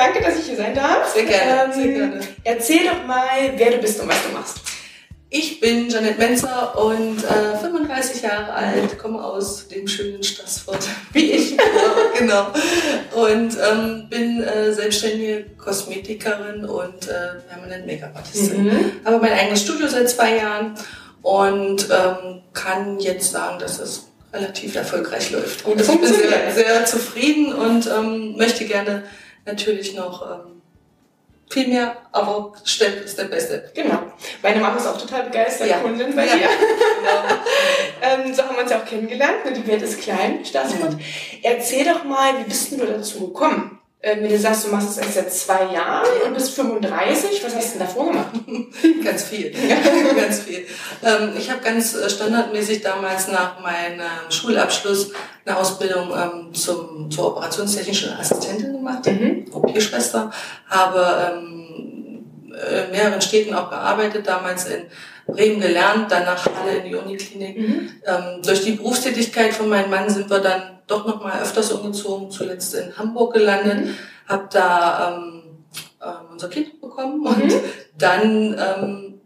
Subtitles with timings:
[0.00, 1.12] Danke, dass ich hier sein darf.
[1.12, 2.20] Sehr gerne, ähm, sehr gerne.
[2.42, 4.56] Erzähl doch mal, wer du bist und was du machst.
[5.28, 11.32] Ich bin Janet Menzer und äh, 35 Jahre alt, komme aus dem schönen Stassfurt, wie
[11.32, 11.56] ich.
[12.18, 12.46] genau.
[13.14, 18.64] Und ähm, bin äh, selbstständige Kosmetikerin und äh, permanent Make-up-Artistin.
[18.64, 18.92] Mhm.
[19.04, 20.76] Habe mein eigenes Studio seit zwei Jahren
[21.20, 25.66] und ähm, kann jetzt sagen, dass es relativ erfolgreich läuft.
[25.66, 29.02] Und also ich bin sehr, sehr zufrieden und ähm, möchte gerne
[29.44, 30.62] natürlich noch ähm,
[31.50, 33.70] viel mehr, aber Steff ist der Beste.
[33.74, 33.98] Genau.
[34.42, 35.78] Meine Mama ist auch total begeistert, ja.
[35.78, 36.36] Kundin bei ja.
[36.36, 36.48] dir.
[37.00, 38.22] Genau.
[38.26, 39.44] ähm, so haben wir uns ja auch kennengelernt.
[39.46, 40.92] Ne, die Welt ist klein, Staatsfurt.
[40.92, 41.00] Mhm.
[41.42, 43.79] Erzähl doch mal, wie bist du dazu gekommen?
[44.02, 47.74] Wenn du sagst, du machst es erst seit zwei Jahren und bist 35, was hast
[47.74, 48.30] du denn davor gemacht?
[49.04, 49.52] ganz viel,
[50.16, 50.66] ganz viel.
[51.04, 54.00] Ähm, ich habe ganz äh, standardmäßig damals nach meinem
[54.30, 55.12] Schulabschluss
[55.44, 59.44] eine Ausbildung ähm, zum, zur operationstechnischen Assistentin gemacht, mhm.
[59.52, 60.30] OP-Schwester,
[60.66, 64.82] habe ähm, in mehreren Städten auch gearbeitet, damals in
[65.32, 67.58] Bremen gelernt, danach alle in die Uniklinik.
[67.58, 67.90] Mhm.
[68.06, 72.30] Ähm, durch die Berufstätigkeit von meinem Mann sind wir dann doch noch mal öfters umgezogen,
[72.30, 73.94] zuletzt in Hamburg gelandet, mhm.
[74.26, 75.42] habe da ähm,
[76.00, 77.60] äh, unser Kind bekommen und mhm.
[77.96, 79.20] dann ähm,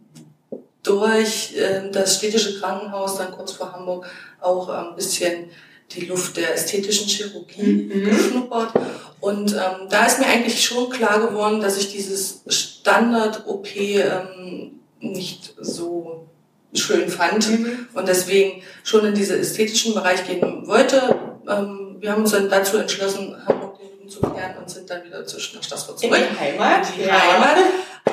[0.83, 4.07] durch äh, das städtische Krankenhaus, dann kurz vor Hamburg,
[4.41, 5.51] auch ein bisschen
[5.93, 8.05] die Luft der ästhetischen Chirurgie mhm.
[8.05, 8.73] geschnuppert.
[9.21, 14.81] Und ähm, da ist mir eigentlich schon klar geworden, dass ich dieses Standard-OP ähm,
[15.13, 16.29] nicht so
[16.73, 17.89] schön fand mhm.
[17.95, 21.17] und deswegen schon in diesen ästhetischen Bereich gehen wollte.
[21.49, 25.05] Ähm, wir haben uns dann dazu entschlossen, Hamburg den Rücken zu kehren und sind dann
[25.05, 26.17] wieder zwischen nach Stassfurt zurück.
[26.17, 26.89] In die Heimat?
[26.91, 27.21] In die ja.
[27.21, 27.65] Heimat.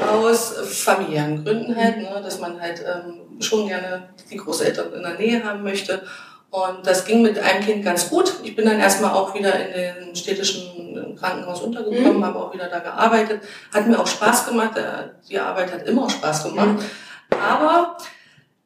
[0.10, 5.16] Aus familiären Gründen halt, ne, dass man halt ähm, schon gerne die Großeltern in der
[5.16, 6.04] Nähe haben möchte.
[6.50, 8.34] Und das ging mit einem Kind ganz gut.
[8.44, 10.71] Ich bin dann erstmal auch wieder in den städtischen
[11.20, 12.26] Krankenhaus untergekommen, mhm.
[12.26, 13.42] habe auch wieder da gearbeitet.
[13.74, 14.72] Hat mir auch Spaß gemacht.
[15.30, 16.80] Die Arbeit hat immer Spaß gemacht.
[16.80, 17.38] Mhm.
[17.40, 17.98] Aber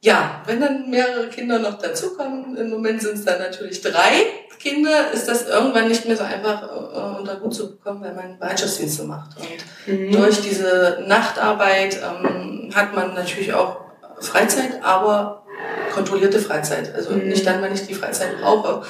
[0.01, 4.25] ja, wenn dann mehrere Kinder noch dazukommen, im Moment sind es dann natürlich drei
[4.59, 8.39] Kinder, ist das irgendwann nicht mehr so einfach äh, unter Hut zu bekommen, wenn man
[8.39, 9.31] Bereitschaftsdienste macht.
[9.37, 10.11] Und mhm.
[10.11, 13.81] durch diese Nachtarbeit ähm, hat man natürlich auch
[14.19, 15.43] Freizeit, aber
[15.93, 16.93] kontrollierte Freizeit.
[16.95, 17.27] Also mhm.
[17.27, 18.83] nicht dann, wenn ich die Freizeit brauche.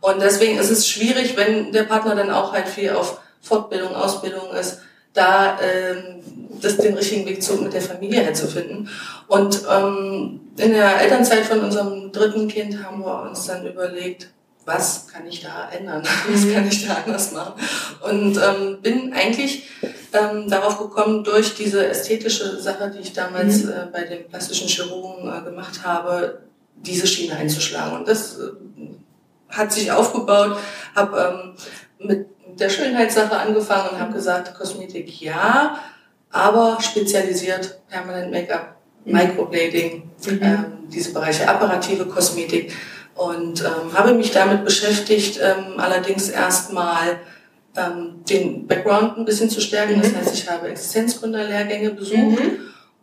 [0.00, 4.52] Und deswegen ist es schwierig, wenn der Partner dann auch halt viel auf Fortbildung, Ausbildung
[4.58, 4.80] ist,
[5.12, 6.22] da ähm,
[6.60, 8.88] das, den richtigen Weg zu, mit der Familie halt zu finden.
[9.28, 14.28] Und ähm, in der Elternzeit von unserem dritten Kind haben wir uns dann überlegt,
[14.66, 16.02] was kann ich da ändern?
[16.30, 16.54] Was mhm.
[16.54, 17.54] kann ich da anders machen?
[18.02, 19.68] Und ähm, bin eigentlich
[20.12, 23.70] ähm, darauf gekommen, durch diese ästhetische Sache, die ich damals mhm.
[23.70, 26.40] äh, bei den plastischen Chirurgen äh, gemacht habe,
[26.76, 27.98] diese Schiene einzuschlagen.
[27.98, 28.50] Und das äh,
[29.50, 30.58] hat sich aufgebaut,
[30.94, 31.54] habe
[32.00, 32.26] ähm, mit
[32.58, 35.78] der Schönheitssache angefangen und habe gesagt, Kosmetik ja,
[36.30, 39.12] aber spezialisiert Permanent Make-up, mhm.
[39.12, 40.38] Microblading, mhm.
[40.42, 42.72] ähm, diese Bereiche apparative Kosmetik
[43.14, 47.20] und ähm, habe mich damit beschäftigt, ähm, allerdings erstmal
[47.76, 49.96] ähm, den Background ein bisschen zu stärken.
[49.96, 50.02] Mhm.
[50.02, 52.58] Das heißt, ich habe Existenzgründerlehrgänge besucht mhm.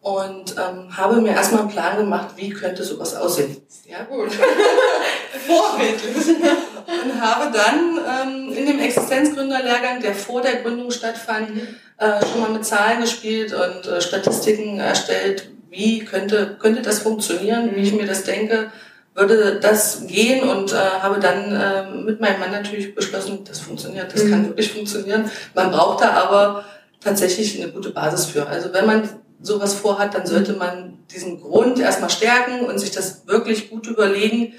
[0.07, 3.57] Und ähm, habe mir erstmal einen Plan gemacht, wie könnte sowas aussehen.
[3.85, 4.31] Ja, gut.
[5.47, 6.37] Vorbildlich.
[7.03, 11.67] und habe dann ähm, in dem Existenzgründerlehrgang, der vor der Gründung stattfand, mhm.
[11.97, 17.75] äh, schon mal mit Zahlen gespielt und äh, Statistiken erstellt, wie könnte, könnte das funktionieren,
[17.75, 18.71] wie ich mir das denke,
[19.13, 24.13] würde das gehen und äh, habe dann äh, mit meinem Mann natürlich beschlossen, das funktioniert,
[24.13, 24.31] das mhm.
[24.31, 25.29] kann wirklich funktionieren.
[25.53, 26.63] Man braucht da aber
[27.03, 28.47] tatsächlich eine gute Basis für.
[28.47, 29.09] Also wenn man
[29.41, 34.53] sowas vorhat, dann sollte man diesen Grund erstmal stärken und sich das wirklich gut überlegen,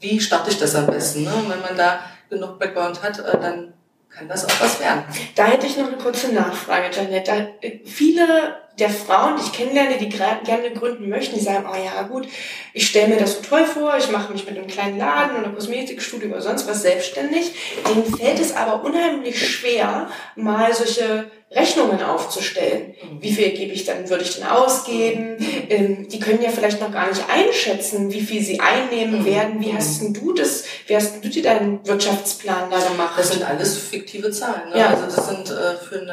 [0.00, 1.24] wie starte ich das am besten.
[1.24, 1.34] Ne?
[1.34, 3.74] Und wenn man da genug Background hat, äh, dann
[4.08, 5.04] kann das auch was werden.
[5.36, 7.54] Da hätte ich noch eine kurze Nachfrage, Janette.
[7.60, 12.02] Äh, viele der Frauen, die ich kennenlerne, die gerne gründen möchten, die sagen, oh ja
[12.02, 12.26] gut,
[12.72, 15.50] ich stelle mir das so toll vor, ich mache mich mit einem kleinen Laden oder
[15.50, 17.52] Kosmetikstudio oder sonst was selbstständig.
[17.88, 22.94] Denen fällt es aber unheimlich schwer, mal solche Rechnungen aufzustellen.
[23.02, 23.22] Mhm.
[23.22, 25.36] Wie viel gebe ich dann, würde ich denn ausgeben?
[25.68, 29.24] Ähm, die können ja vielleicht noch gar nicht einschätzen, wie viel sie einnehmen mhm.
[29.24, 29.60] werden.
[29.60, 33.14] Wie hast denn du das, wie hast du dir deinen Wirtschaftsplan da gemacht?
[33.16, 34.70] Das sind alles fiktive Zahlen.
[34.70, 34.78] Ne?
[34.78, 34.86] Ja.
[34.88, 36.10] Also das sind äh, für einen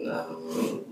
[0.00, 0.84] ähm,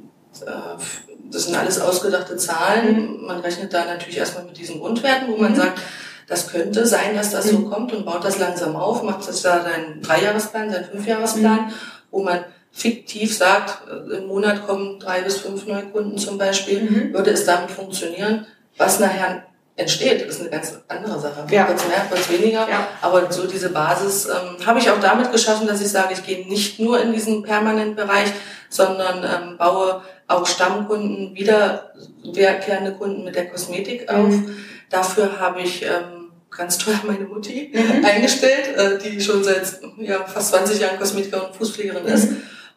[0.42, 3.24] äh, das sind alles ausgedachte Zahlen.
[3.24, 5.56] Man rechnet da natürlich erstmal mit diesen Grundwerten, wo man mhm.
[5.56, 5.80] sagt,
[6.28, 7.70] das könnte sein, dass das so mhm.
[7.70, 11.72] kommt und baut das langsam auf, macht das da seinen Dreijahresplan, seinen Fünfjahresplan, mhm.
[12.10, 16.82] wo man fiktiv sagt, äh, im Monat kommen drei bis fünf neue Kunden zum Beispiel,
[16.82, 17.14] mhm.
[17.14, 18.46] würde es damit funktionieren,
[18.76, 19.44] was nachher
[19.76, 21.46] entsteht, ist eine ganz andere Sache.
[21.50, 21.64] Ja.
[21.64, 22.68] Kurz mehr, kurz weniger.
[22.68, 22.88] Ja.
[23.02, 26.48] Aber so diese Basis ähm, habe ich auch damit geschaffen, dass ich sage, ich gehe
[26.48, 28.32] nicht nur in diesen permanenten Bereich,
[28.70, 34.28] sondern ähm, baue auch Stammkunden, wiederkehrende Kunden mit der Kosmetik auf.
[34.28, 34.56] Mhm.
[34.90, 38.04] Dafür habe ich ähm, ganz toll meine Mutti mhm.
[38.04, 42.08] eingestellt, äh, die schon seit ja, fast 20 Jahren Kosmetikerin und Fußpflegerin mhm.
[42.08, 42.28] ist.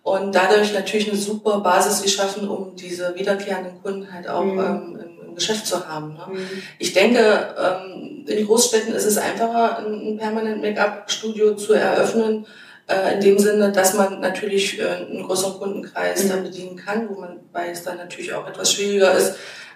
[0.01, 4.59] Und dadurch natürlich eine super Basis geschaffen, um diese wiederkehrenden Kunden halt auch mhm.
[4.59, 6.13] ähm, im, im, Geschäft zu haben.
[6.13, 6.25] Ne?
[6.31, 6.47] Mhm.
[6.77, 12.45] Ich denke, ähm, in Großstädten ist es einfacher, ein, ein permanent Make-up-Studio zu eröffnen,
[12.89, 16.29] äh, in dem Sinne, dass man natürlich äh, einen größeren Kundenkreis mhm.
[16.29, 19.35] dann bedienen kann, wo man, weil es dann natürlich auch etwas schwieriger ist,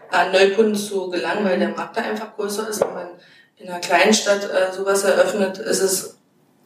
[0.10, 1.70] an Neukunden zu gelangen, weil der.
[1.70, 2.82] Markt da einfach größer ist.
[2.82, 3.08] Wenn man
[3.58, 6.18] in einer kleinen Stadt äh, sowas eröffnet, ist es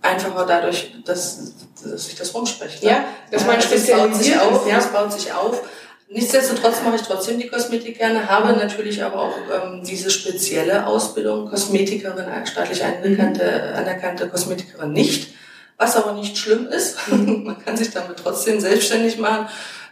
[0.02, 1.54] einfacher dadurch, dass,
[1.84, 2.84] dass sich das rumspricht.
[2.84, 2.90] Ne?
[2.90, 4.78] Ja, dass man also spezialisiert baut sich auf, ja.
[4.78, 5.64] Es baut sich auf.
[6.10, 11.50] Nichtsdestotrotz mache ich trotzdem die Kosmetik gerne, habe natürlich aber auch ähm, diese spezielle Ausbildung,
[11.50, 15.34] Kosmetikerin, staatlich anerkannte, anerkannte Kosmetikerin nicht
[15.78, 16.98] was aber nicht schlimm ist.
[17.08, 17.44] Mhm.
[17.46, 19.48] Man kann sich damit trotzdem selbstständig machen.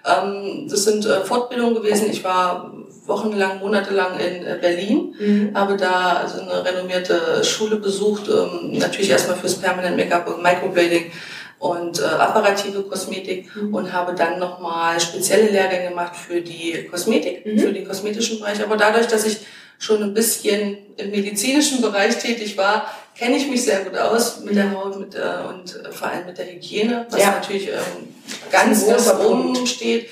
[0.05, 2.09] Ähm, das sind äh, Fortbildungen gewesen.
[2.11, 2.73] Ich war
[3.05, 5.51] wochenlang, monatelang in äh, Berlin, mhm.
[5.55, 11.11] habe da also eine renommierte Schule besucht, ähm, natürlich erstmal fürs Permanent Make-up und Microblading
[11.59, 13.73] und äh, apparative Kosmetik mhm.
[13.73, 17.59] und habe dann nochmal spezielle Lehrgänge gemacht für die Kosmetik, mhm.
[17.59, 18.61] für den kosmetischen Bereich.
[18.63, 19.37] Aber dadurch, dass ich
[19.77, 22.85] schon ein bisschen im medizinischen Bereich tätig war,
[23.17, 26.25] kenne ich mich sehr gut aus mit der Haut mit, äh, und äh, vor allem
[26.25, 27.31] mit der Hygiene, was ja.
[27.31, 28.13] natürlich ähm,
[28.51, 30.09] ganz ganz oben steht.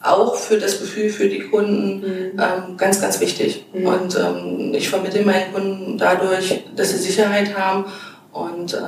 [0.00, 2.38] Auch für das Gefühl für die Kunden mhm.
[2.38, 3.64] ähm, ganz, ganz wichtig.
[3.72, 3.86] Mhm.
[3.86, 7.86] Und ähm, ich vermittle meinen Kunden dadurch, dass sie Sicherheit haben
[8.32, 8.78] und äh,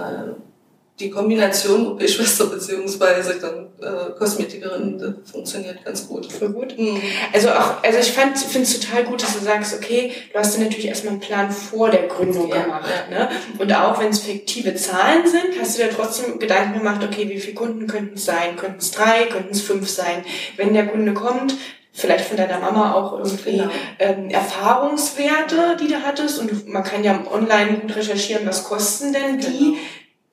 [0.98, 5.16] die Kombination OP-Schwester beziehungsweise dann äh, Kosmetikerin mhm.
[5.30, 6.32] funktioniert ganz gut.
[6.32, 6.78] Voll gut.
[6.78, 7.00] Mhm.
[7.34, 10.56] Also auch, also ich fand, finde es total gut, dass du sagst, okay, du hast
[10.56, 12.90] dir natürlich erstmal einen Plan vor der Gründung ja, gemacht.
[13.10, 13.18] Ja.
[13.18, 13.30] Ne?
[13.58, 17.40] Und auch wenn es fiktive Zahlen sind, hast du dir trotzdem Gedanken gemacht, okay, wie
[17.40, 18.56] viele Kunden könnten es sein?
[18.56, 20.24] Könnten es drei, könnten es fünf sein?
[20.56, 21.54] Wenn der Kunde kommt,
[21.92, 23.70] vielleicht von deiner Mama auch irgendwie genau.
[23.98, 26.38] ähm, Erfahrungswerte, die du hattest.
[26.38, 29.72] Und man kann ja online gut recherchieren, was kosten denn die?
[29.72, 29.78] Genau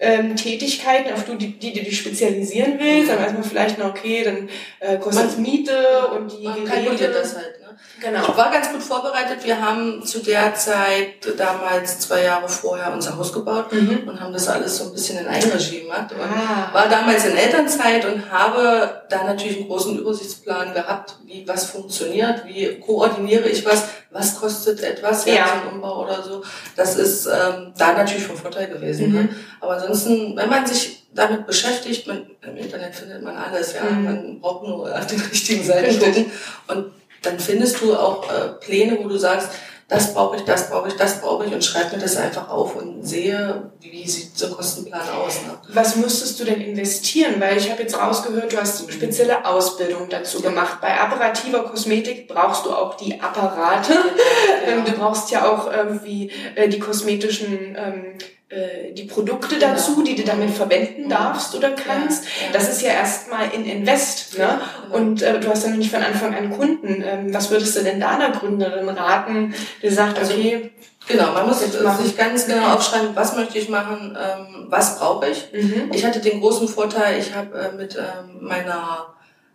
[0.03, 4.23] ähm, Tätigkeiten, auf die, die du dich spezialisieren willst, dann weiß man vielleicht noch, okay,
[4.23, 7.09] dann äh, kostet es Miete und die man Geräte.
[7.09, 7.62] das halt.
[7.99, 8.21] Genau.
[8.21, 9.43] Ich war ganz gut vorbereitet.
[9.43, 14.07] Wir haben zu der Zeit damals zwei Jahre vorher unser Haus gebaut mhm.
[14.07, 16.11] und haben das alles so ein bisschen in Eigenregie gemacht.
[16.11, 16.73] Und ah.
[16.73, 22.45] war damals in Elternzeit und habe da natürlich einen großen Übersichtsplan gehabt, wie was funktioniert,
[22.45, 26.43] wie koordiniere ich was, was kostet etwas, ja, ein Umbau oder so.
[26.75, 29.11] Das ist ähm, da natürlich von Vorteil gewesen.
[29.11, 29.21] Ne?
[29.21, 29.25] Mhm.
[29.25, 29.35] Ne?
[29.59, 33.83] Aber ansonsten, wenn man sich damit beschäftigt, man, im Internet findet man alles, ja.
[33.83, 34.03] Mhm.
[34.03, 36.31] Man braucht nur auf den richtigen Seiten gucken.
[36.67, 36.91] Und
[37.23, 39.49] dann findest du auch äh, Pläne, wo du sagst,
[39.89, 42.75] das brauche ich, das brauche ich, das brauche ich und schreib mir das einfach auf
[42.75, 45.41] und sehe, wie sieht so ein Kostenplan aus.
[45.41, 45.57] Ne?
[45.67, 47.35] Was müsstest du denn investieren?
[47.39, 50.49] Weil ich habe jetzt rausgehört, du hast spezielle Ausbildung dazu ja.
[50.49, 50.79] gemacht.
[50.81, 53.93] Bei apparativer Kosmetik brauchst du auch die Apparate.
[53.93, 54.83] Ja, genau.
[54.93, 58.23] Du brauchst ja auch irgendwie äh, die kosmetischen ähm, äh,
[58.93, 62.25] die Produkte dazu, die du damit verwenden darfst oder kannst.
[62.51, 64.37] Das ist ja erstmal in Invest.
[64.37, 64.59] Ne?
[64.87, 64.97] Genau.
[64.97, 67.03] Und äh, du hast ja noch nicht von Anfang an Kunden.
[67.05, 70.71] Ähm, was würdest du denn da einer Gründerin raten, die sagt, also, okay,
[71.07, 75.49] Genau, man muss sich ganz genau aufschreiben, was möchte ich machen, ähm, was brauche ich.
[75.51, 75.91] Mhm.
[75.91, 79.07] Ich hatte den großen Vorteil, ich habe äh, mit ähm, meiner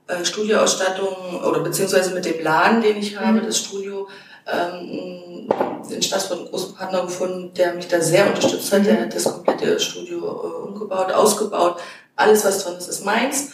[0.09, 3.47] äh, Studioausstattung oder beziehungsweise mit dem Laden, den ich habe, mhm.
[3.47, 4.09] das Studio,
[4.50, 5.49] ähm,
[5.90, 8.87] in Stassfurt einen großen Partner gefunden, der mich da sehr unterstützt hat.
[8.87, 11.81] Der hat das komplette Studio äh, umgebaut, ausgebaut.
[12.17, 13.52] Alles, was drin ist, ist meins.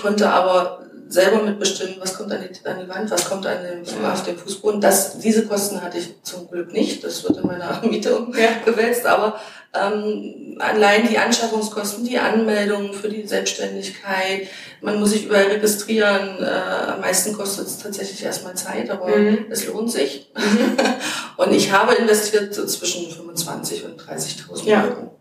[0.00, 0.82] Konnte aber
[1.12, 4.38] selber mitbestimmen, was kommt an die, an die Wand, was kommt an den, auf den
[4.38, 4.80] Fußboden.
[4.80, 7.04] Das, diese Kosten hatte ich zum Glück nicht.
[7.04, 9.06] Das wird in meiner Miete umgewälzt.
[9.06, 9.38] Aber
[9.74, 14.48] ähm, allein die Anschaffungskosten, die Anmeldungen für die Selbstständigkeit,
[14.80, 16.38] man muss sich überall registrieren.
[16.40, 19.46] Äh, am meisten kostet es tatsächlich erstmal Zeit, aber mhm.
[19.50, 20.32] es lohnt sich.
[20.36, 20.76] Mhm.
[21.36, 24.84] und ich habe investiert zwischen 25 und 30.000 ja.
[24.84, 25.18] Euro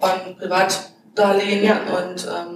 [0.00, 1.80] an Privatdarlehen ja.
[1.98, 2.55] und ähm,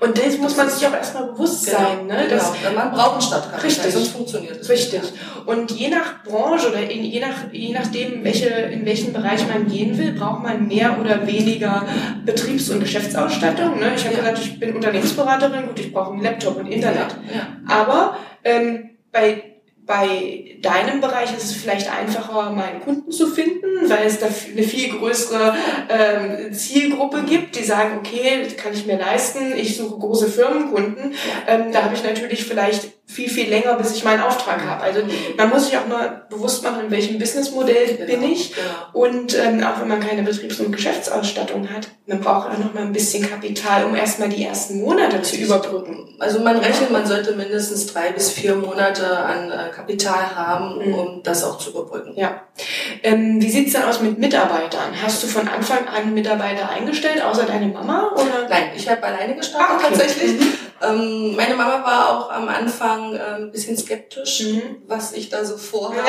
[0.00, 2.06] und das muss man sich auch erstmal bewusst genau, sein.
[2.06, 2.26] Ne?
[2.28, 2.28] Genau.
[2.28, 5.00] Das, man braucht einen Stadtkapital, richtig, sonst funktioniert es Richtig.
[5.46, 9.66] Und je nach Branche oder in, je, nach, je nachdem, welche, in welchen Bereich man
[9.66, 11.84] gehen will, braucht man mehr oder weniger
[12.24, 13.78] Betriebs- und Geschäftsausstattung.
[13.78, 13.92] Ne?
[13.96, 14.20] Ich habe ja.
[14.20, 17.16] gesagt, ich bin Unternehmensberaterin, gut, ich brauche einen Laptop und Internet.
[17.28, 17.34] Ja.
[17.34, 17.82] Ja.
[17.82, 19.50] Aber ähm, bei
[19.90, 24.26] bei deinem Bereich ist es vielleicht einfacher, mal einen Kunden zu finden, weil es da
[24.26, 25.56] eine viel größere
[25.88, 31.14] ähm, Zielgruppe gibt, die sagen, okay, das kann ich mir leisten, ich suche große Firmenkunden.
[31.48, 34.82] Ähm, da habe ich natürlich vielleicht viel, viel länger, bis ich meinen Auftrag habe.
[34.82, 35.00] Also
[35.36, 38.54] man muss sich auch mal bewusst machen, in welchem Businessmodell genau, bin ich.
[38.54, 39.04] Genau.
[39.04, 42.82] Und ähm, auch wenn man keine Betriebs- und Geschäftsausstattung hat, man braucht auch noch mal
[42.82, 46.14] ein bisschen Kapital, um erstmal die ersten Monate zu überbrücken.
[46.20, 50.94] Also man rechnet, man sollte mindestens drei bis vier Monate an äh, Kapital haben, mhm.
[50.94, 52.12] um das auch zu überbrücken.
[52.16, 52.42] Ja.
[53.02, 54.92] Ähm, wie sieht's denn aus mit Mitarbeitern?
[55.02, 58.12] Hast du von Anfang an Mitarbeiter eingestellt, außer deine Mama?
[58.14, 58.39] Oder?
[58.90, 59.86] Habe alleine gestartet ah, okay.
[59.88, 60.40] tatsächlich.
[60.40, 60.52] Mhm.
[60.82, 64.82] Ähm, meine Mama war auch am Anfang äh, ein bisschen skeptisch, mhm.
[64.86, 66.08] was ich da so vorhabe.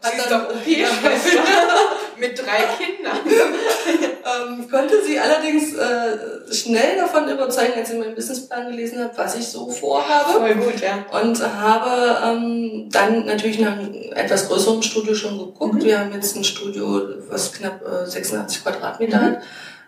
[0.00, 1.42] sie ist doch OP-Schwester
[2.18, 3.18] mit drei Kindern.
[4.48, 6.16] ähm, konnte sie allerdings äh,
[6.50, 10.32] schnell davon überzeugen, als ich meinen Businessplan gelesen habe, was ich so vorhabe.
[10.32, 11.04] Voll gut, ja.
[11.20, 15.74] Und habe ähm, dann natürlich nach einem etwas größeren Studio schon geguckt.
[15.74, 15.84] Mhm.
[15.84, 19.24] Wir haben jetzt ein Studio, was knapp äh, 86 Quadratmeter mhm.
[19.24, 19.42] hat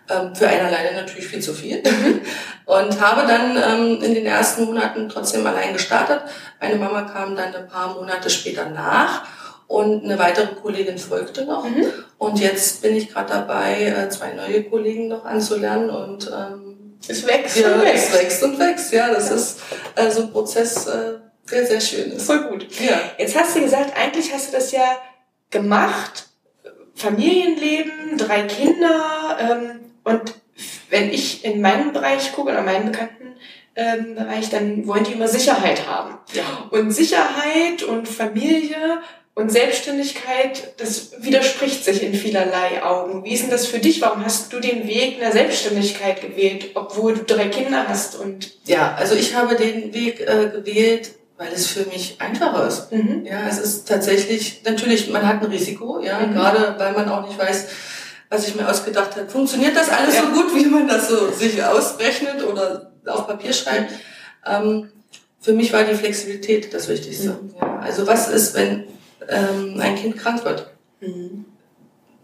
[0.07, 1.77] für einen alleine natürlich viel zu viel.
[1.77, 2.21] Mhm.
[2.65, 6.21] Und habe dann ähm, in den ersten Monaten trotzdem allein gestartet.
[6.61, 9.23] Meine Mama kam dann ein paar Monate später nach
[9.67, 11.67] und eine weitere Kollegin folgte noch.
[11.67, 11.85] Mhm.
[12.17, 17.27] Und jetzt bin ich gerade dabei, äh, zwei neue Kollegen noch anzulernen und ähm, es
[17.27, 18.13] wächst ja, und wächst.
[18.13, 19.11] Es wächst und wächst, ja.
[19.11, 19.35] Das ja.
[19.35, 19.59] ist
[19.95, 21.15] äh, so ein Prozess, äh,
[21.51, 22.25] der sehr schön ist.
[22.25, 22.67] Voll gut.
[22.79, 22.97] Ja.
[23.17, 24.97] Jetzt hast du gesagt, eigentlich hast du das ja
[25.49, 26.27] gemacht,
[26.95, 30.33] Familienleben, drei Kinder, ähm, und
[30.89, 33.35] wenn ich in meinem Bereich gucke oder meinen bekannten
[33.75, 36.17] ähm, Bereich, dann wollen die immer Sicherheit haben.
[36.33, 36.43] Ja.
[36.69, 39.01] Und Sicherheit und Familie
[39.35, 43.23] und Selbstständigkeit, das widerspricht sich in vielerlei Augen.
[43.23, 43.99] Wie ist denn das für dich?
[44.01, 48.15] Warum hast du den Weg einer Selbstständigkeit gewählt, obwohl du drei Kinder hast?
[48.15, 52.91] Und ja, also ich habe den Weg äh, gewählt, weil es für mich einfacher ist.
[52.91, 53.25] Mhm.
[53.25, 56.33] Ja, es ist tatsächlich natürlich, man hat ein Risiko, ja, mhm.
[56.33, 57.67] gerade weil man auch nicht weiß,
[58.33, 59.29] was ich mir ausgedacht habe.
[59.29, 60.21] Funktioniert das alles ja.
[60.23, 63.93] so gut, wie man das so sich ausrechnet oder auf Papier schreibt?
[64.45, 64.89] Ähm,
[65.39, 67.29] für mich war die Flexibilität das Wichtigste.
[67.29, 67.53] Mhm.
[67.61, 68.85] Ja, also was ist, wenn
[69.29, 70.71] ähm, ein Kind krank wird?
[70.99, 71.45] Mhm.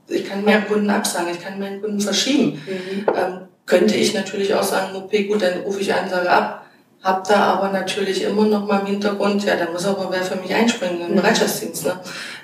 [0.07, 2.59] Ich kann meinen Kunden absagen, ich kann meinen Kunden verschieben.
[2.65, 3.05] Mhm.
[3.15, 6.65] Ähm, könnte ich natürlich auch sagen, okay, gut, dann rufe ich einen, sage ab.
[7.03, 10.35] Hab da aber natürlich immer noch mal im Hintergrund, ja, da muss aber wer für
[10.37, 11.15] mich einspringen, im mhm.
[11.17, 11.85] Bereitschaftsdienst.
[11.85, 11.99] Ne?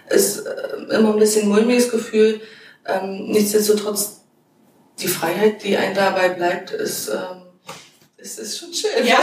[0.10, 2.41] Ist äh, immer ein bisschen mulmiges Gefühl,
[2.86, 4.22] ähm, nichtsdestotrotz,
[5.00, 7.44] die Freiheit, die einem dabei bleibt, ist, ähm,
[8.18, 9.06] ist, ist schon schön.
[9.06, 9.20] Ja.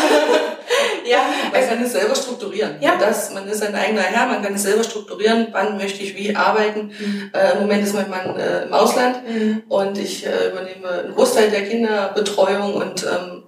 [1.05, 1.19] ja.
[1.53, 2.77] Man kann es selber strukturieren.
[2.81, 2.97] Ja.
[2.97, 6.37] Das, man ist sein eigener Herr, man kann es selber strukturieren, wann möchte ich wie
[6.37, 6.93] arbeiten.
[6.99, 7.31] Mhm.
[7.33, 9.63] Äh, Im Moment ist mein Mann äh, im Ausland mhm.
[9.69, 13.43] und ich äh, übernehme einen Großteil der Kinderbetreuung und ähm,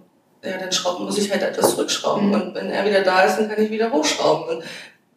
[0.44, 2.28] ja, dann schrauben, muss ich halt etwas zurückschrauben.
[2.28, 2.34] Mhm.
[2.34, 4.56] Und wenn er wieder da ist, dann kann ich wieder hochschrauben.
[4.56, 4.64] Und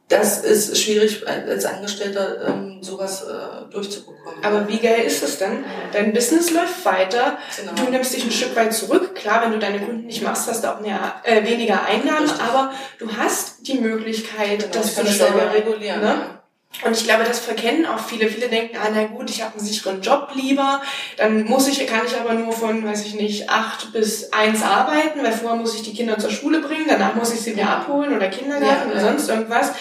[0.09, 4.41] das ist schwierig als Angestellter ähm, sowas äh, durchzubekommen.
[4.41, 5.65] Aber wie geil ist es denn?
[5.91, 7.73] Dein Business läuft weiter, genau.
[7.73, 9.15] du nimmst dich ein Stück weit zurück.
[9.15, 12.41] Klar, wenn du deine Kunden nicht machst, hast du auch mehr, äh, weniger Einnahmen, Richtig.
[12.41, 15.99] aber du hast die Möglichkeit, genau, das zu selber regulieren.
[15.99, 16.36] Ne?
[16.85, 18.27] Und ich glaube, das verkennen auch viele.
[18.27, 20.81] Viele denken, ah, na gut, ich habe einen sicheren Job lieber.
[21.17, 25.23] Dann muss ich, kann ich aber nur von, weiß ich nicht, acht bis eins arbeiten,
[25.23, 28.15] weil vorher muss ich die Kinder zur Schule bringen, danach muss ich sie wieder abholen
[28.15, 29.71] oder Kindergarten ja, oder sonst irgendwas.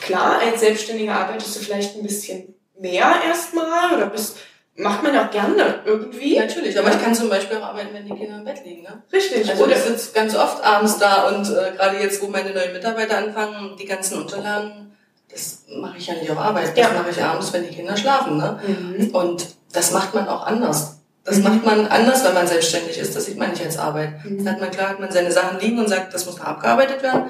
[0.00, 4.38] Klar, als Selbstständiger arbeitest du vielleicht ein bisschen mehr erstmal oder bist
[4.78, 6.38] macht man auch gerne irgendwie.
[6.38, 8.82] Natürlich, aber ich kann zum Beispiel auch arbeiten, wenn die Kinder im Bett liegen.
[8.82, 9.02] Ne?
[9.12, 9.50] Richtig.
[9.50, 12.72] Also oder ich sitze ganz oft abends da und äh, gerade jetzt, wo meine neuen
[12.72, 14.87] Mitarbeiter anfangen, die ganzen Unterlagen
[15.30, 16.92] das mache ich ja nicht auf Arbeit, das ja.
[16.92, 18.38] mache ich abends, wenn die Kinder schlafen.
[18.38, 18.58] Ne?
[18.66, 19.10] Mhm.
[19.10, 21.00] Und das macht man auch anders.
[21.24, 21.44] Das mhm.
[21.44, 23.14] macht man anders, wenn man selbstständig ist.
[23.14, 24.24] Das sieht man nicht als Arbeit.
[24.24, 24.44] Mhm.
[24.44, 27.02] Dann hat man klar, hat man seine Sachen liegen und sagt, das muss noch abgearbeitet
[27.02, 27.24] werden.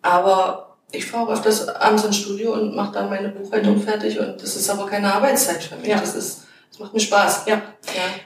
[0.00, 3.82] Aber ich fahre öfters abends ins Studio und mache dann meine Buchhaltung mhm.
[3.82, 5.88] fertig und das ist aber keine Arbeitszeit für mich.
[5.88, 6.00] Ja.
[6.00, 6.44] Das ist
[6.74, 7.44] das macht mir Spaß.
[7.46, 7.54] Ja.
[7.54, 7.62] ja.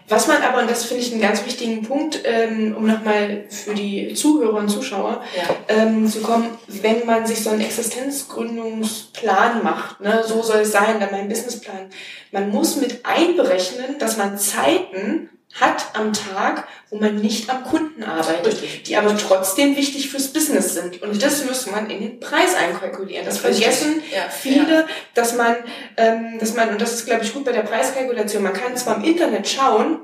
[0.08, 3.74] Was man aber, und das finde ich einen ganz wichtigen Punkt, ähm, um nochmal für
[3.74, 5.54] die Zuhörer und Zuschauer ja.
[5.68, 10.98] ähm, zu kommen, wenn man sich so einen Existenzgründungsplan macht, ne, so soll es sein,
[10.98, 11.90] dann mein Businessplan,
[12.32, 18.04] man muss mit einberechnen, dass man Zeiten hat am Tag, wo man nicht am Kunden
[18.04, 21.02] arbeitet, die aber trotzdem wichtig fürs Business sind.
[21.02, 23.24] Und das muss man in den Preis einkalkulieren.
[23.24, 24.86] Das vergessen ja, viele, ja.
[25.14, 25.56] dass man,
[25.96, 28.96] ähm, dass man, und das ist, glaube ich, gut bei der Preiskalkulation, man kann zwar
[28.96, 30.00] im Internet schauen,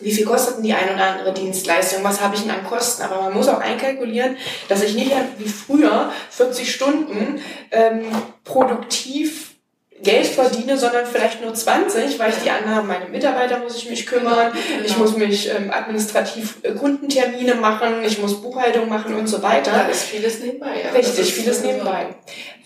[0.00, 3.02] wie viel kostet denn die ein oder andere Dienstleistung, was habe ich denn an Kosten,
[3.02, 4.36] aber man muss auch einkalkulieren,
[4.68, 7.40] dass ich nicht wie früher 40 Stunden
[7.70, 8.04] ähm,
[8.44, 9.55] produktiv
[10.02, 14.06] Geld verdiene, sondern vielleicht nur 20, weil ich die anderen, meine Mitarbeiter muss ich mich
[14.06, 14.84] kümmern, genau.
[14.84, 19.70] ich muss mich ähm, administrativ äh, Kundentermine machen, ich muss Buchhaltung machen und so weiter.
[19.72, 20.90] Da ist vieles nebenbei, ja.
[20.90, 22.08] Richtig, vieles nebenbei.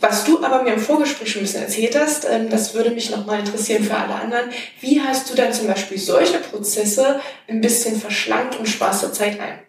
[0.01, 3.11] Was du aber mir im Vorgespräch schon ein bisschen erzählt hast, ähm, das würde mich
[3.11, 4.51] nochmal interessieren für alle anderen.
[4.81, 9.39] Wie hast du dann zum Beispiel solche Prozesse ein bisschen verschlankt und sparst der Zeit
[9.39, 9.61] ein?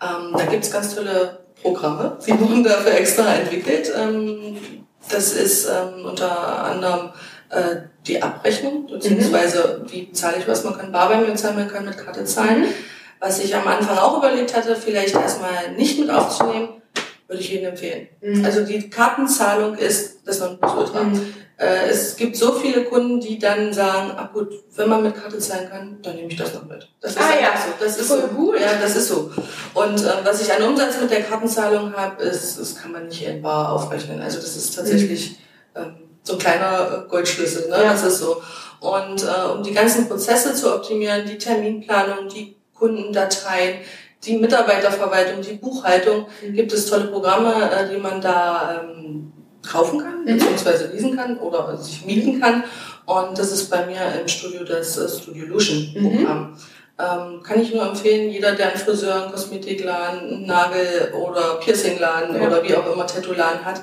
[0.00, 3.92] Ähm, da gibt's ganz tolle Programme, die wurden dafür extra entwickelt.
[3.96, 7.10] Ähm, das ist ähm, unter anderem
[7.50, 9.92] äh, die Abrechnung, beziehungsweise mhm.
[9.92, 10.64] wie zahle ich was.
[10.64, 12.62] Man kann bar bei mir zahlen, man kann mit Karte zahlen.
[12.62, 12.74] Mhm.
[13.18, 16.82] Was ich am Anfang auch überlegt hatte, vielleicht erstmal nicht mit aufzunehmen,
[17.28, 18.08] würde ich Ihnen empfehlen.
[18.20, 18.44] Mhm.
[18.44, 21.04] Also die Kartenzahlung ist das Nonplusultra.
[21.04, 21.34] Mhm.
[21.58, 25.38] Äh, es gibt so viele Kunden, die dann sagen, ach gut, wenn man mit Karte
[25.38, 26.86] zahlen kann, dann nehme ich das noch mit.
[27.00, 27.52] Das ist ah, ja.
[27.56, 27.82] so.
[27.82, 28.26] Das ist Voll so.
[28.28, 28.60] gut.
[28.60, 29.30] Ja, das ist so.
[29.72, 33.22] Und äh, was ich an Umsatz mit der Kartenzahlung habe, ist, das kann man nicht
[33.22, 34.20] in bar aufrechnen.
[34.20, 35.38] Also das ist tatsächlich
[35.74, 35.82] mhm.
[35.82, 37.70] ähm, so ein kleiner Goldschlüssel.
[37.70, 37.76] Ne?
[37.76, 37.92] Ja.
[37.92, 38.42] Das ist so.
[38.80, 43.78] Und äh, um die ganzen Prozesse zu optimieren, die Terminplanung, die Kundendateien,
[44.22, 46.52] die Mitarbeiterverwaltung, die Buchhaltung, mhm.
[46.52, 49.32] gibt es tolle Programme, äh, die man da ähm,
[49.66, 50.38] kaufen kann, mhm.
[50.38, 52.64] beziehungsweise lesen kann oder sich mieten kann.
[53.04, 56.50] Und das ist bei mir im Studio das äh, Studio Lution Programm.
[56.50, 56.56] Mhm.
[56.98, 62.34] Ähm, kann ich nur empfehlen, jeder, der einen Friseur, einen Kosmetikladen, einen Nagel- oder Piercingladen
[62.34, 62.46] ja.
[62.46, 63.82] oder wie auch immer Tattoo-Laden hat,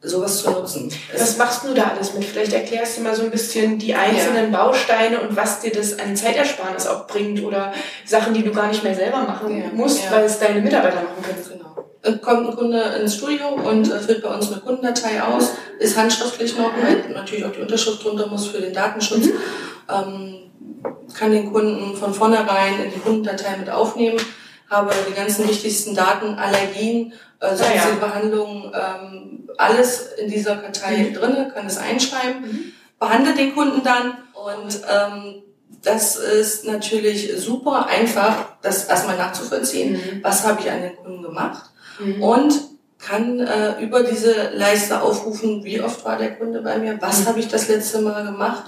[0.00, 0.90] sowas zu nutzen.
[1.12, 2.24] Was machst du da alles mit?
[2.24, 4.64] Vielleicht erklärst du mal so ein bisschen die einzelnen ja.
[4.64, 7.74] Bausteine und was dir das an Zeitersparnis auch bringt oder
[8.06, 9.64] Sachen, die du gar nicht mehr selber machen ja.
[9.74, 11.58] musst, weil es deine Mitarbeiter machen können.
[11.58, 11.73] Genau
[12.20, 16.56] kommt ein Kunde ins Studio und äh, füllt bei uns eine Kundendatei aus, ist handschriftlich
[16.56, 19.32] noch, weil natürlich auch die Unterschrift drunter muss für den Datenschutz, mhm.
[19.88, 20.34] ähm,
[21.14, 24.18] kann den Kunden von vornherein in die Kundendatei mit aufnehmen,
[24.70, 28.06] habe die ganzen wichtigsten Daten, Allergien, äh, sonstige ah, ja.
[28.06, 31.14] Behandlungen, ähm, alles in dieser Kartei mhm.
[31.14, 32.72] drinne, kann es einschreiben, mhm.
[32.98, 35.42] behandle den Kunden dann und ähm,
[35.82, 39.92] das ist natürlich super einfach, das erstmal nachzuvollziehen.
[39.92, 40.24] Mhm.
[40.24, 41.70] Was habe ich an den Kunden gemacht?
[41.98, 42.22] Mhm.
[42.22, 42.54] und
[42.98, 47.26] kann äh, über diese Leiste aufrufen, wie oft war der Kunde bei mir, was mhm.
[47.26, 48.64] habe ich das letzte Mal gemacht.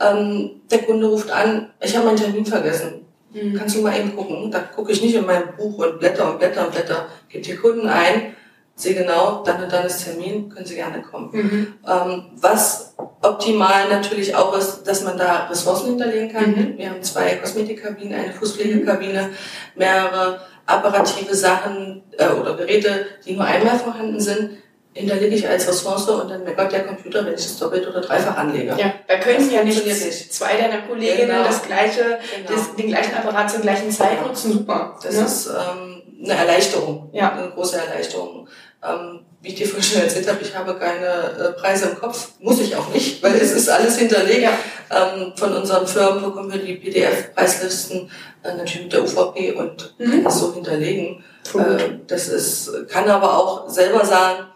[0.00, 3.04] Ähm, der Kunde ruft an, ich habe meinen Termin vergessen.
[3.32, 3.54] Mhm.
[3.54, 4.50] Kannst du mal eben gucken?
[4.50, 7.08] Da gucke ich nicht in mein Buch und blätter und blätter und blätter.
[7.28, 8.34] Gebt die Kunden ein,
[8.74, 11.30] sehe genau, dann und dann ist Termin, können Sie gerne kommen.
[11.32, 11.74] Mhm.
[11.86, 16.50] Ähm, was optimal natürlich auch ist, dass man da Ressourcen hinterlegen kann.
[16.50, 16.78] Mhm.
[16.78, 19.30] Wir haben zwei Kosmetikkabinen, eine Fußpflegekabine,
[19.76, 24.50] mehrere apparative Sachen äh, oder Geräte, die nur einmal vorhanden sind,
[24.94, 28.36] hinterlege ich als Ressource und dann meckert der Computer, wenn ich es doppelt oder dreifach
[28.36, 28.76] anlege.
[28.78, 31.44] Ja, da können ja nicht, nicht zwei deiner Kolleginnen genau.
[31.44, 32.48] das gleiche, genau.
[32.48, 34.52] das, den gleichen Apparat zur gleichen Zeit nutzen.
[34.52, 34.96] Super.
[35.02, 35.24] Das ne?
[35.24, 37.32] ist ähm, eine Erleichterung, ja.
[37.32, 38.48] eine große Erleichterung.
[38.82, 42.30] Ähm, wie ich dir vorhin schon erzählt habe, ich habe keine äh, Preise im Kopf,
[42.38, 44.42] muss ich auch nicht, weil es ist alles hinterlegt.
[44.42, 44.52] Ja.
[44.94, 48.10] Ähm, von unseren Firmen bekommen wir die PDF-Preislisten
[48.42, 50.10] äh, natürlich mit der UVP und mhm.
[50.10, 51.24] kann das so hinterlegen.
[51.54, 54.46] Äh, das ist, kann aber auch selber sagen,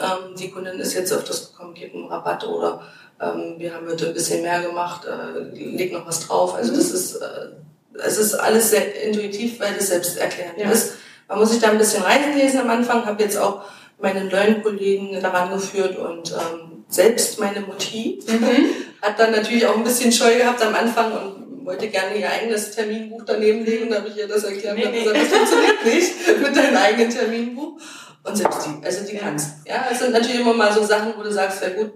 [0.00, 2.82] ähm, die Kundin ist jetzt auf das gekommen, gibt einen Rabatt oder
[3.20, 6.54] ähm, wir haben heute ein bisschen mehr gemacht, äh, leg noch was drauf.
[6.54, 6.76] Also mhm.
[6.76, 7.48] das ist, äh,
[8.04, 10.70] es ist alles sehr intuitiv, weil es selbst erklärend ja.
[10.70, 10.94] ist.
[11.28, 13.62] Man muss sich da ein bisschen reinlesen am Anfang, habe jetzt auch
[13.98, 18.66] meine neuen Kollegen daran geführt und ähm, selbst meine Mutti mhm.
[19.02, 22.70] hat dann natürlich auch ein bisschen Scheu gehabt am Anfang und wollte gerne ihr eigenes
[22.70, 23.90] Terminbuch daneben legen.
[23.90, 27.10] Da habe ich ihr das erklärt und nee, gesagt, das funktioniert nicht mit deinem eigenen
[27.10, 27.78] Terminbuch.
[28.22, 29.50] Und selbst die, also die kannst.
[29.64, 31.92] Ja, es sind natürlich immer mal so Sachen, wo du sagst, ja gut,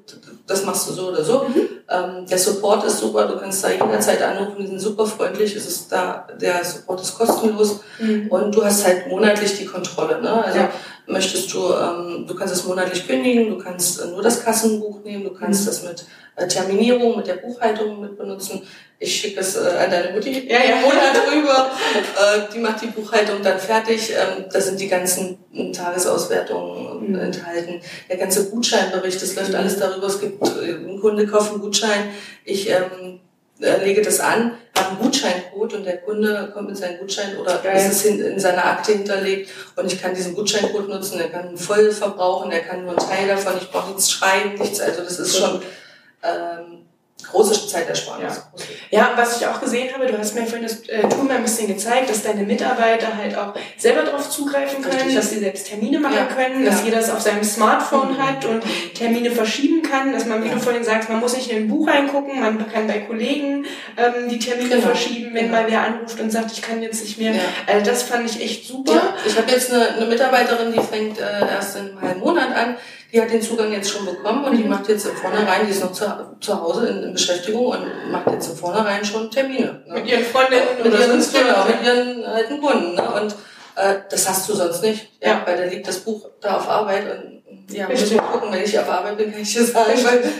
[0.46, 1.48] das machst du so oder so.
[1.48, 1.68] Mhm.
[1.88, 5.66] Ähm, der Support ist super, du kannst da jederzeit anrufen, die sind super freundlich, es
[5.66, 8.28] ist da, der Support ist kostenlos mhm.
[8.28, 10.22] und du hast halt monatlich die Kontrolle.
[10.22, 10.44] Ne?
[10.44, 10.70] Also ja.
[11.10, 15.24] Möchtest du, ähm, du kannst es monatlich kündigen, du kannst äh, nur das Kassenbuch nehmen,
[15.24, 15.66] du kannst mhm.
[15.66, 16.04] das mit
[16.36, 18.62] äh, Terminierung, mit der Buchhaltung mit benutzen.
[18.98, 20.76] Ich schicke es äh, an deine Mutti ja, ja.
[20.76, 21.70] Monat rüber.
[22.16, 24.10] Äh, die macht die Buchhaltung dann fertig.
[24.10, 25.38] Ähm, da sind die ganzen
[25.72, 27.18] Tagesauswertungen mhm.
[27.18, 27.80] enthalten.
[28.08, 29.56] Der ganze Gutscheinbericht, das läuft mhm.
[29.56, 30.06] alles darüber.
[30.06, 32.10] Es gibt äh, ein Kunde kauft einen Gutschein.
[32.44, 33.20] Ich ähm,
[33.60, 37.58] äh, lege das an, habe einen Gutscheincode und der Kunde kommt mit seinem Gutschein oder
[37.58, 37.76] Geil.
[37.76, 41.20] ist es in, in seiner Akte hinterlegt und ich kann diesen Gutscheincode nutzen.
[41.20, 43.54] Er kann voll verbrauchen, er kann nur einen Teil davon.
[43.60, 44.80] Ich brauche nichts schreiben, nichts.
[44.80, 45.60] Also das ist schon
[46.22, 46.69] ähm,
[47.30, 48.42] große Zeitersparnis.
[48.90, 48.98] Ja.
[48.98, 51.42] ja, was ich auch gesehen habe, du hast mir vorhin das äh, Tool mal ein
[51.42, 55.14] bisschen gezeigt, dass deine Mitarbeiter halt auch selber darauf zugreifen können, Richtig.
[55.16, 56.26] dass sie selbst Termine machen ja.
[56.26, 56.86] können, dass ja.
[56.86, 58.22] jeder es auf seinem Smartphone mhm.
[58.22, 58.62] hat und
[58.94, 61.86] Termine verschieben kann, dass man, wie du vorhin sagst, man muss nicht in ein Buch
[61.88, 63.64] reingucken, man kann bei Kollegen
[63.96, 64.86] ähm, die Termine genau.
[64.88, 65.62] verschieben, wenn genau.
[65.62, 67.34] mal wer anruft und sagt, ich kann jetzt nicht mehr.
[67.66, 69.14] Also das fand ich echt super.
[69.26, 72.76] Ich habe jetzt eine, eine Mitarbeiterin, die fängt äh, erst in einem halben Monat an,
[73.12, 74.70] Die hat den Zugang jetzt schon bekommen und die mhm.
[74.70, 76.04] macht jetzt im Vornherein, die ist noch zu,
[76.40, 79.82] zu Hause in, in Beschäftigung und macht jetzt im Vornherein schon Termine.
[79.86, 79.94] Ne?
[79.94, 82.94] Mit ihren Freundinnen mit oder ihren, genau, mit ihren alten Kunden.
[82.94, 83.10] Ne?
[83.20, 83.34] Und
[83.76, 85.08] äh, das hast du sonst nicht.
[85.20, 87.40] Ja, weil da liegt das Buch da auf Arbeit und
[87.72, 89.92] ja, müssen wir gucken, wenn ich auf Arbeit bin, kann ich dir sagen,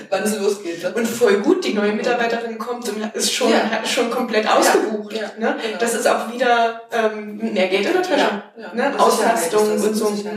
[0.08, 0.82] wann es losgeht.
[0.82, 0.92] Ne?
[0.92, 3.84] Und voll gut, die neue Mitarbeiterin kommt und ist schon, ja.
[3.84, 5.12] schon komplett ausgebucht.
[5.12, 5.30] Ja.
[5.38, 5.56] Ne?
[5.62, 5.78] Genau.
[5.78, 8.42] Das ist auch wieder ähm, mehr Geld in der Tasche.
[8.56, 8.74] Ja.
[8.74, 8.98] Ne?
[8.98, 10.12] Auslastung und so.
[10.24, 10.32] Ja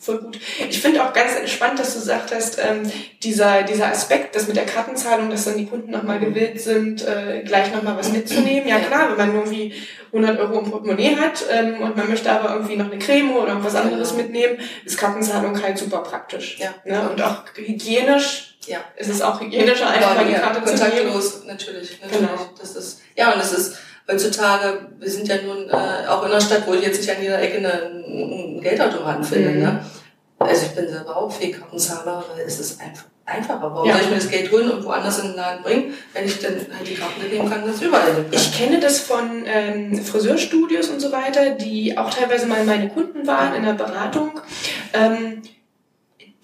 [0.00, 0.40] voll gut.
[0.68, 2.90] Ich finde auch ganz spannend, dass du gesagt hast, ähm,
[3.22, 7.42] dieser, dieser Aspekt, dass mit der Kartenzahlung, dass dann die Kunden nochmal gewillt sind, äh,
[7.44, 8.66] gleich nochmal was mitzunehmen.
[8.66, 9.74] Ja klar, wenn man irgendwie
[10.12, 13.48] 100 Euro im Portemonnaie hat ähm, und man möchte aber irgendwie noch eine Creme oder
[13.48, 16.58] irgendwas anderes mitnehmen, ist Kartenzahlung halt super praktisch.
[16.58, 16.74] Ja.
[16.84, 17.10] Ne?
[17.10, 18.78] Und auch hygienisch ja.
[18.96, 21.98] Es ist auch hygienischer, einfach mal die Karte zu Kontaktlos, natürlich.
[22.02, 22.20] natürlich.
[22.20, 22.50] Genau.
[22.58, 23.78] Das ist, ja, und es ist
[24.10, 27.22] heutzutage, wir sind ja nun äh, auch in einer Stadt, wo ich jetzt nicht an
[27.22, 29.50] jeder Ecke einen, einen Geldautomaten finde.
[29.50, 29.60] Mhm.
[29.60, 29.84] Ne?
[30.38, 33.72] Also ich bin selber auch Fee-Kartenzahler, weil es ist einfach einfacher.
[33.72, 33.94] Warum ja.
[33.94, 36.54] soll ich mir das Geld holen und woanders in den Laden bringen, wenn ich dann
[36.54, 41.00] halt die Karten nehmen kann, das überall nehmen Ich kenne das von ähm, Friseurstudios und
[41.00, 44.40] so weiter, die auch teilweise mal meine Kunden waren in der Beratung.
[44.92, 45.42] Ähm,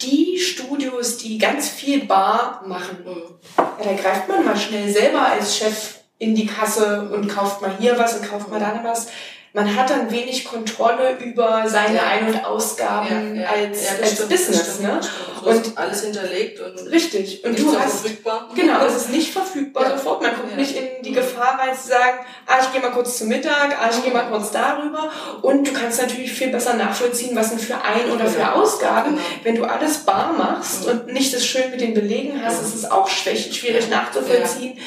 [0.00, 3.22] die Studios, die ganz viel Bar machen, mhm.
[3.56, 7.98] da greift man mal schnell selber als Chef in die Kasse und kauft mal hier
[7.98, 9.08] was und kauft mal da was.
[9.56, 12.02] Man hat dann wenig Kontrolle über seine ja.
[12.02, 13.48] Ein- und Ausgaben ja, ja.
[13.48, 14.74] als, als stimmt, Business.
[14.74, 15.00] Stimmt, ne?
[15.46, 17.42] Und alles hinterlegt und richtig.
[17.42, 18.50] Und du hast verfügbar.
[18.54, 20.20] Genau, es ist nicht verfügbar sofort.
[20.20, 23.28] Man kommt nicht in die Gefahr rein zu sagen, ah, ich gehe mal kurz zum
[23.28, 25.10] Mittag, ah, ich gehe mal kurz darüber.
[25.40, 28.60] Und du kannst natürlich viel besser nachvollziehen, was sind für Ein- oder für genau.
[28.60, 29.12] Ausgaben.
[29.12, 29.26] Genau.
[29.42, 30.90] Wenn du alles bar machst mhm.
[30.90, 34.78] und nicht das schön mit den Belegen hast, ist es auch schwierig nachzuvollziehen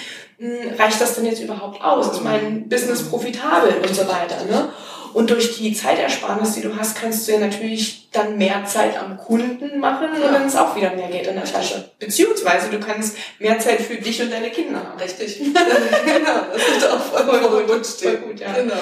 [0.77, 2.11] reicht das denn jetzt überhaupt aus?
[2.11, 4.69] Ist mein Business profitabel und so weiter, ne?
[5.13, 9.17] Und durch die Zeitersparnis, die du hast, kannst du ja natürlich dann mehr Zeit am
[9.17, 11.91] Kunden machen und dann ist auch wieder mehr Geld in der Tasche.
[11.99, 14.99] Beziehungsweise du kannst mehr Zeit für dich und deine Kinder haben.
[14.99, 15.39] Richtig.
[16.05, 17.85] genau, das ist auch voll, voll, voll gut.
[17.85, 18.53] Voll gut ja.
[18.53, 18.75] Genau.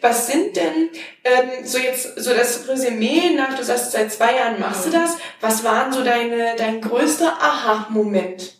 [0.00, 0.90] Was sind denn
[1.24, 4.92] ähm, so jetzt so das Resümee nach, du sagst, seit zwei Jahren machst mhm.
[4.92, 5.16] du das.
[5.40, 8.54] Was waren so deine dein größter Aha-Moment?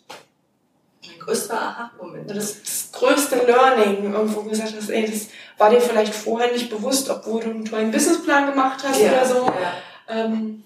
[1.24, 2.30] Größter Aha-Moment.
[2.30, 7.08] Das, das größte Learning, irgendwo gesagt hast, ey, das war dir vielleicht vorher nicht bewusst,
[7.10, 9.46] obwohl du einen tollen Businessplan gemacht hast ja, oder so.
[9.46, 10.24] Ja.
[10.24, 10.64] Ähm,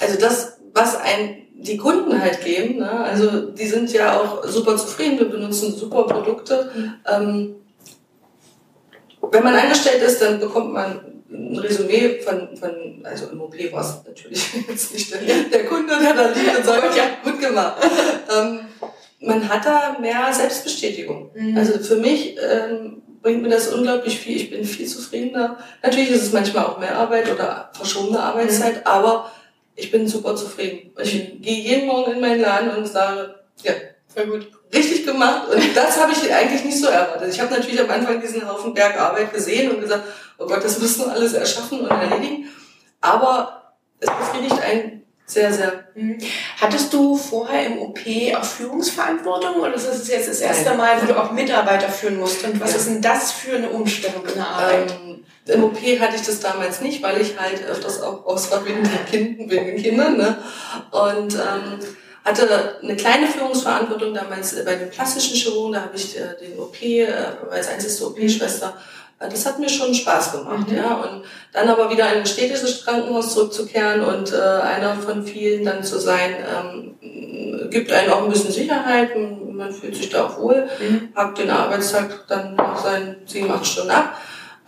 [0.00, 2.90] also das, was ein die Kunden halt geben, ne?
[2.90, 6.70] also die sind ja auch super zufrieden, wir benutzen super Produkte.
[6.74, 6.94] Mhm.
[7.06, 7.54] Ähm,
[9.30, 11.00] wenn man angestellt ist, dann bekommt man
[11.30, 15.94] ein Resümee von, von also im OP war es natürlich jetzt nicht der, der Kunde,
[15.98, 17.76] der da liegt und sagt, ja, gut gemacht.
[18.36, 18.60] ähm,
[19.22, 21.30] man hat da mehr Selbstbestätigung.
[21.34, 21.56] Mhm.
[21.56, 24.36] Also für mich ähm, bringt mir das unglaublich viel.
[24.36, 25.58] Ich bin viel zufriedener.
[25.82, 28.86] Natürlich ist es manchmal auch mehr Arbeit oder verschobene Arbeitszeit, mhm.
[28.86, 29.30] aber
[29.74, 30.92] ich bin super zufrieden.
[31.00, 31.40] Ich mhm.
[31.40, 33.72] gehe jeden Morgen in meinen Laden und sage, ja,
[34.12, 35.48] voll gut, richtig gemacht.
[35.52, 37.32] Und das habe ich eigentlich nicht so erwartet.
[37.32, 40.04] Ich habe natürlich am Anfang diesen Haufen Berg Arbeit gesehen und gesagt,
[40.38, 42.48] oh Gott, das müssen wir alles erschaffen und erledigen.
[43.00, 45.01] Aber es befriedigt einen
[45.32, 45.84] sehr, sehr.
[45.94, 46.18] Mhm.
[46.60, 47.98] Hattest du vorher im OP
[48.36, 52.44] auch Führungsverantwortung oder ist es jetzt das erste Mal, wo du auch Mitarbeiter führen musst?
[52.44, 52.76] Und was ja.
[52.76, 54.90] ist denn das für eine Umstellung in der Arbeit?
[54.90, 58.64] Ähm, Im OP hatte ich das damals nicht, weil ich halt öfters auch aus war
[58.64, 60.16] wegen den Kindern, wegen den Kindern.
[60.16, 60.38] Ne?
[60.90, 61.78] Und ähm,
[62.24, 66.80] hatte eine kleine Führungsverantwortung damals bei den plastischen Chirurgen, da habe ich äh, den OP
[66.80, 67.06] äh,
[67.50, 68.76] als einzige OP-Schwester
[69.28, 70.76] das hat mir schon Spaß gemacht, mhm.
[70.76, 70.94] ja.
[70.94, 75.82] Und dann aber wieder in ein städtisches Krankenhaus zurückzukehren und äh, einer von vielen dann
[75.84, 79.10] zu sein, ähm, gibt einen auch ein bisschen Sicherheit.
[79.16, 81.12] Man fühlt sich da auch wohl, mhm.
[81.12, 84.16] packt den Arbeitstag dann nach seinen sieben, acht Stunden ab.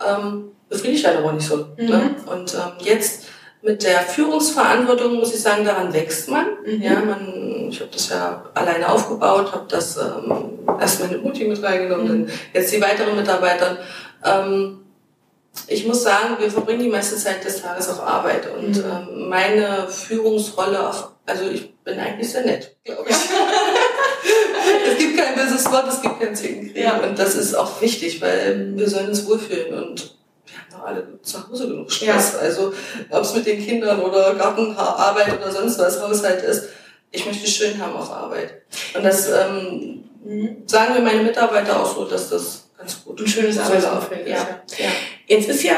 [0.05, 1.57] Ähm, befriedigt einen aber nicht so.
[1.77, 1.85] Mhm.
[1.85, 2.15] Ne?
[2.25, 3.25] Und ähm, jetzt
[3.61, 6.45] mit der Führungsverantwortung muss ich sagen, daran wächst man.
[6.65, 6.81] Mhm.
[6.81, 11.61] Ja, man, ich habe das ja alleine aufgebaut, habe das ähm, erst meine Mutti mit
[11.63, 12.27] reingenommen, mhm.
[12.27, 13.77] dann jetzt die weiteren Mitarbeiter.
[14.25, 14.85] Ähm,
[15.67, 18.83] ich muss sagen, wir verbringen die meiste Zeit des Tages auf Arbeit und mhm.
[18.83, 23.15] ähm, meine Führungsrolle auf, also ich bin eigentlich sehr nett, glaube ich.
[24.91, 26.97] es gibt kein böses Wort, es gibt kein Zickenkrieg ja.
[26.97, 31.21] und das ist auch wichtig, weil wir sollen uns wohlfühlen und wir haben doch alle
[31.21, 32.33] zu Hause genug Stress.
[32.33, 32.39] Ja.
[32.39, 32.73] Also
[33.09, 36.65] ob es mit den Kindern oder Gartenarbeit oder sonst was Haushalt ist,
[37.11, 38.61] ich möchte schön haben auf Arbeit.
[38.93, 40.63] Und das ähm, mhm.
[40.65, 43.19] sagen wir meine Mitarbeiter auch so, dass das ganz gut.
[43.19, 44.35] Ein schönes Arbeitsumfeld ja.
[44.77, 44.89] ja.
[45.25, 45.75] Jetzt ist ja,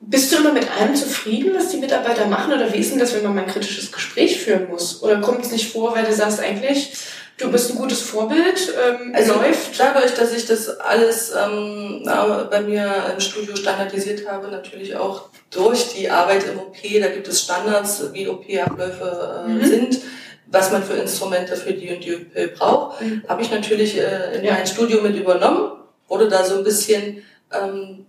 [0.00, 2.52] bist du immer mit allem zufrieden, was die Mitarbeiter machen?
[2.52, 5.02] Oder wie ist denn das, wenn man mal ein kritisches Gespräch führen muss?
[5.02, 6.92] Oder kommt es nicht vor, weil du sagst, eigentlich
[7.38, 9.78] Du bist ein gutes Vorbild, ähm, also läuft.
[9.78, 15.94] Dadurch, dass ich das alles ähm, bei mir im Studio standardisiert habe, natürlich auch durch
[15.94, 19.64] die Arbeit im OP, da gibt es Standards, wie OP-Abläufe äh, mhm.
[19.66, 19.98] sind,
[20.46, 23.22] was man für Instrumente für die und die OP braucht, mhm.
[23.28, 24.54] habe ich natürlich äh, in ja.
[24.54, 25.72] mein Studio mit übernommen,
[26.08, 28.06] wurde da so ein bisschen ähm,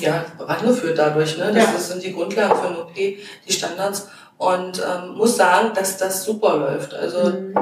[0.00, 1.38] ja, rangeführt dadurch.
[1.38, 1.52] Ne?
[1.52, 1.72] Das, ja.
[1.72, 4.08] das sind die Grundlagen für ein OP, die Standards.
[4.38, 6.94] Und ähm, muss sagen, dass das super läuft.
[6.94, 7.54] Also mhm.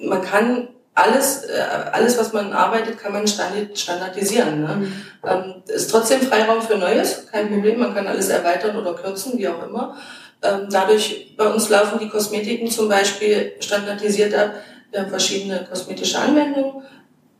[0.00, 4.62] man kann alles, äh, alles, was man arbeitet, kann man standardisieren.
[4.62, 4.76] Ne?
[4.76, 4.92] Mhm.
[5.26, 7.54] Ähm, ist trotzdem Freiraum für Neues, kein mhm.
[7.54, 7.80] Problem.
[7.80, 9.96] Man kann alles erweitern oder kürzen, wie auch immer.
[10.42, 14.54] Ähm, dadurch, bei uns laufen die Kosmetiken zum Beispiel standardisiert ab.
[14.90, 16.82] Wir haben verschiedene kosmetische Anwendungen.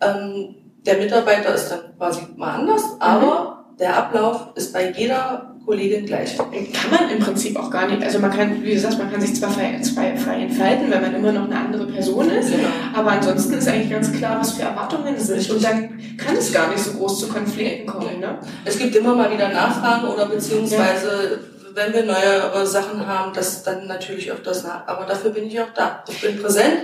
[0.00, 0.54] Ähm,
[0.86, 3.00] der Mitarbeiter ist dann quasi mal anders, mhm.
[3.00, 6.36] aber der Ablauf ist bei jeder Kollegin gleich.
[6.36, 6.50] Kann
[6.90, 8.02] man im Prinzip auch gar nicht.
[8.02, 11.14] Also man kann, wie du sagst, man kann sich zwar frei, frei entfalten, weil man
[11.14, 12.68] immer noch eine andere Person ist, genau.
[12.94, 15.50] aber ansonsten ist eigentlich ganz klar, was für Erwartungen es sind.
[15.50, 18.20] Und dann kann es gar nicht so groß zu Konflikten kommen.
[18.20, 18.38] Ne?
[18.64, 23.62] Es gibt immer mal wieder Nachfragen oder beziehungsweise ja wenn wir neue Sachen haben, das
[23.62, 24.86] dann natürlich auch das nach.
[24.86, 26.02] Aber dafür bin ich auch da.
[26.08, 26.78] Ich bin präsent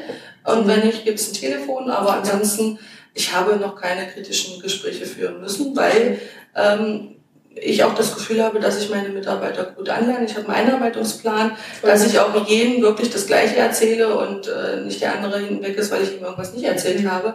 [0.45, 0.69] und mhm.
[0.69, 1.91] wenn nicht, gibt es ein Telefon.
[1.91, 2.79] Aber ansonsten,
[3.17, 6.21] ich habe noch keine kritischen Gespräche führen müssen, weil
[6.55, 7.17] ähm,
[7.55, 10.27] ich auch das Gefühl habe, dass ich meine Mitarbeiter gut anlerne.
[10.27, 15.01] Ich habe einen Einarbeitungsplan, dass ich auch jedem wirklich das Gleiche erzähle und äh, nicht
[15.01, 17.11] der andere hinweg ist, weil ich ihm irgendwas nicht erzählt mhm.
[17.11, 17.35] habe.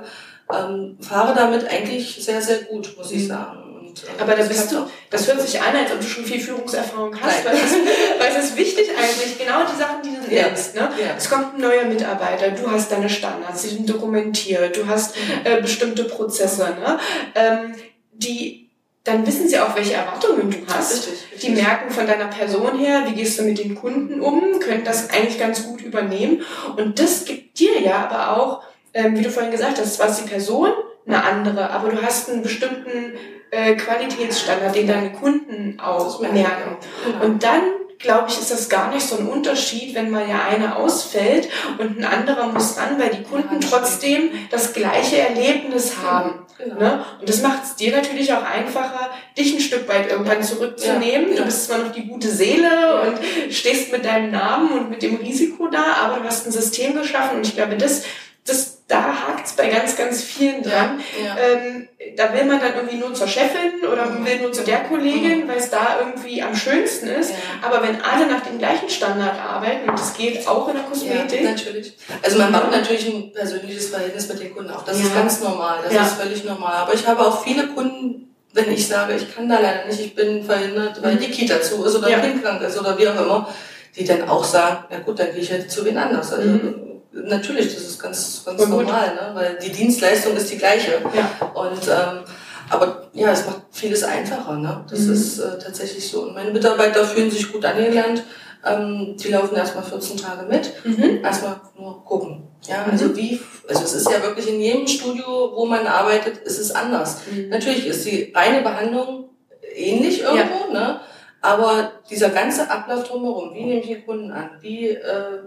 [0.53, 3.27] Ähm, fahre damit eigentlich sehr, sehr gut, muss ich mhm.
[3.27, 3.71] sagen.
[3.79, 6.39] Und, äh, Aber da bist du, das hört sich an, als ob du schon viel
[6.39, 7.71] Führungserfahrung hast, weil es,
[8.19, 10.47] weil es ist wichtig eigentlich, genau die Sachen, die du ja.
[10.47, 10.75] nennst.
[10.75, 10.81] Ne?
[10.81, 11.15] Ja.
[11.17, 15.45] Es kommt ein neuer Mitarbeiter, du hast deine Standards, die sind dokumentiert, du hast mhm.
[15.45, 16.99] äh, bestimmte Prozesse, ne?
[17.35, 17.75] ähm,
[18.13, 18.61] die
[19.03, 21.07] dann wissen sie auch, welche Erwartungen du hast.
[21.07, 21.39] Richtig, richtig.
[21.41, 25.09] Die merken von deiner Person her, wie gehst du mit den Kunden um, können das
[25.09, 26.43] eigentlich ganz gut übernehmen.
[26.77, 28.63] Und das gibt dir ja aber auch,
[28.93, 30.69] ähm, wie du vorhin gesagt hast, zwar ist die Person
[31.07, 33.15] eine andere, aber du hast einen bestimmten
[33.49, 36.77] äh, Qualitätsstandard, den deine Kunden auch merken.
[37.23, 37.63] Und dann
[38.01, 41.99] glaube ich, ist das gar nicht so ein Unterschied, wenn mal ja eine ausfällt und
[41.99, 46.45] ein anderer muss ran, weil die Kunden trotzdem das gleiche Erlebnis haben.
[46.57, 46.79] Genau.
[46.79, 47.05] Ne?
[47.19, 51.29] Und das macht es dir natürlich auch einfacher, dich ein Stück weit irgendwann zurückzunehmen.
[51.29, 51.37] Ja, ja.
[51.39, 55.15] Du bist zwar noch die gute Seele und stehst mit deinem Namen und mit dem
[55.15, 58.03] Risiko da, aber du hast ein System geschaffen und ich glaube, das,
[58.45, 60.99] das da hakt es bei ganz, ganz vielen dran.
[61.17, 61.35] Ja, ja.
[61.37, 64.81] Ähm, da will man dann irgendwie nur zur Chefin oder man will nur zu der
[64.81, 65.47] Kollegin, mhm.
[65.47, 67.31] weil es da irgendwie am schönsten ist.
[67.31, 67.35] Ja.
[67.61, 71.41] Aber wenn alle nach dem gleichen Standard arbeiten, und das geht auch in der Kosmetik.
[71.41, 71.93] Ja, natürlich.
[72.21, 74.83] Also man macht natürlich ein persönliches Verhältnis mit den Kunden auch.
[74.83, 75.79] Das ist ganz normal.
[75.83, 76.73] Das ist völlig normal.
[76.73, 80.15] Aber ich habe auch viele Kunden, wenn ich sage, ich kann da leider nicht, ich
[80.15, 81.19] bin verhindert, weil mhm.
[81.19, 82.19] die Kita zu ist oder ja.
[82.19, 83.47] Kind krank ist oder wie auch immer,
[83.95, 86.33] die dann auch sagen, na gut, dann gehe ich halt zu wen anders.
[86.33, 89.31] Also, mhm Natürlich, das ist ganz, ganz normal, ne?
[89.33, 91.01] weil die Dienstleistung ist die gleiche.
[91.13, 91.47] Ja.
[91.53, 92.23] Und ähm,
[92.69, 94.55] aber ja, es macht vieles einfacher.
[94.55, 94.85] Ne?
[94.89, 95.13] Das mhm.
[95.13, 96.23] ist äh, tatsächlich so.
[96.23, 98.23] Und meine Mitarbeiter fühlen sich gut angelernt.
[98.65, 100.71] Ähm, die laufen erstmal 14 Tage mit.
[100.85, 101.23] Mhm.
[101.23, 102.47] Erstmal nur gucken.
[102.63, 102.91] Ja, mhm.
[102.91, 106.71] also wie, also es ist ja wirklich in jedem Studio, wo man arbeitet, ist es
[106.71, 107.17] anders.
[107.29, 107.49] Mhm.
[107.49, 109.29] Natürlich ist die reine Behandlung
[109.75, 110.73] ähnlich irgendwo, ja.
[110.73, 110.99] ne?
[111.43, 114.51] Aber dieser ganze Ablauf drumherum, wie nehme ich den Kunden an?
[114.61, 115.39] Wie äh,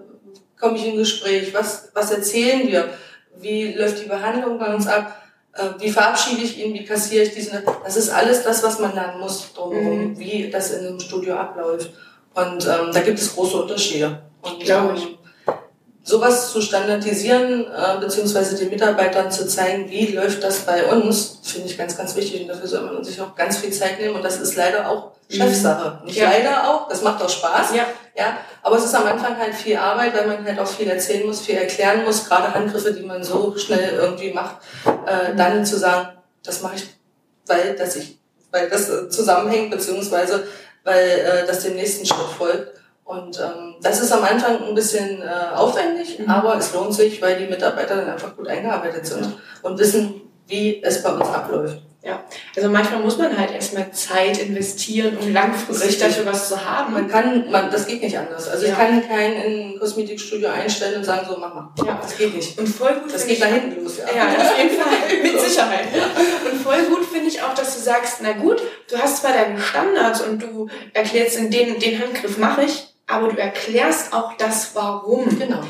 [0.59, 1.53] komme ich in Gespräch?
[1.55, 2.89] Was, was erzählen wir?
[3.37, 5.23] Wie läuft die Behandlung bei uns ab?
[5.53, 6.75] Äh, wie verabschiede ich ihn?
[6.75, 7.63] Wie kassiere ich diesen?
[7.85, 10.19] Das ist alles das, was man lernen muss drumherum, mhm.
[10.19, 11.91] wie das in einem Studio abläuft.
[12.35, 14.23] Und ähm, da gibt es große Unterschiede.
[14.43, 15.19] Und, Glaube ich.
[16.07, 21.67] Sowas zu standardisieren, äh, beziehungsweise den Mitarbeitern zu zeigen, wie läuft das bei uns, finde
[21.67, 22.43] ich ganz, ganz wichtig.
[22.43, 24.15] Und dafür soll man sich auch ganz viel Zeit nehmen.
[24.15, 25.35] Und das ist leider auch mhm.
[25.35, 26.01] Chefsache.
[26.05, 26.29] Nicht ja.
[26.31, 27.75] leider auch, das macht auch Spaß.
[27.75, 27.87] Ja.
[28.15, 28.37] ja.
[28.63, 31.41] Aber es ist am Anfang halt viel Arbeit, weil man halt auch viel erzählen muss,
[31.41, 36.09] viel erklären muss, gerade Handgriffe, die man so schnell irgendwie macht, äh, dann zu sagen,
[36.43, 36.87] das mache ich,
[37.47, 38.19] weil, dass ich,
[38.51, 40.47] weil das äh, zusammenhängt, beziehungsweise
[40.85, 42.79] weil äh, das dem nächsten Schritt folgt.
[43.05, 46.29] Und ähm, das ist am Anfang ein bisschen äh, aufwendig, mhm.
[46.29, 50.83] aber es lohnt sich, weil die Mitarbeiter dann einfach gut eingearbeitet sind und wissen, wie
[50.83, 51.83] es bei uns abläuft.
[52.05, 52.23] Ja,
[52.55, 56.93] also manchmal muss man halt erstmal Zeit investieren, um langfristig dafür was zu haben.
[56.93, 58.47] Man kann, man, das geht nicht anders.
[58.47, 58.73] Also ja.
[58.73, 61.71] ich kann keinen in ein Kosmetikstudio einstellen und sagen, so mach mal.
[61.87, 62.59] Ja, das geht nicht.
[62.59, 63.15] Und voll gut.
[63.15, 64.05] Das geht da hinten los, ja.
[64.15, 65.23] Ja, auf jeden Fall.
[65.23, 65.87] Mit Sicherheit.
[66.45, 69.59] Und voll gut finde ich auch, dass du sagst, na gut, du hast zwar deine
[69.59, 74.75] Standards und du erklärst, in den, den Handgriff mache ich, aber du erklärst auch das
[74.75, 75.39] Warum.
[75.39, 75.61] Genau.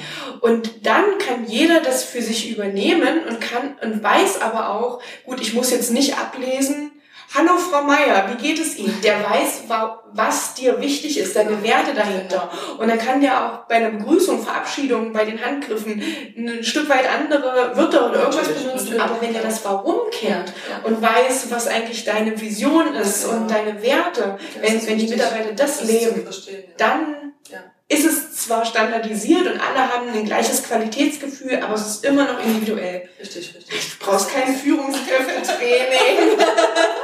[0.41, 5.41] Und dann kann jeder das für sich übernehmen und kann und weiß aber auch, gut,
[5.41, 6.93] ich muss jetzt nicht ablesen,
[7.37, 9.01] Hallo Frau Meier, wie geht es Ihnen?
[9.03, 9.65] Der weiß,
[10.13, 12.49] was dir wichtig ist, deine Werte dahinter.
[12.79, 16.01] Und dann kann der auch bei einer Begrüßung, Verabschiedung, bei den Handgriffen
[16.37, 19.01] ein Stück weit andere Wörter oder irgendwas benutzen.
[19.01, 20.53] Aber wenn er das Warum kennt
[20.85, 25.83] und weiß, was eigentlich deine Vision ist und deine Werte, wenn, wenn die Mitarbeiter das
[25.83, 26.25] leben,
[26.77, 27.33] dann
[27.89, 32.45] ist es zwar standardisiert und alle haben ein gleiches Qualitätsgefühl, aber es ist immer noch
[32.45, 33.09] individuell.
[33.21, 33.99] Richtig, richtig.
[33.99, 36.39] Du brauchst kein Führungskräftetraining.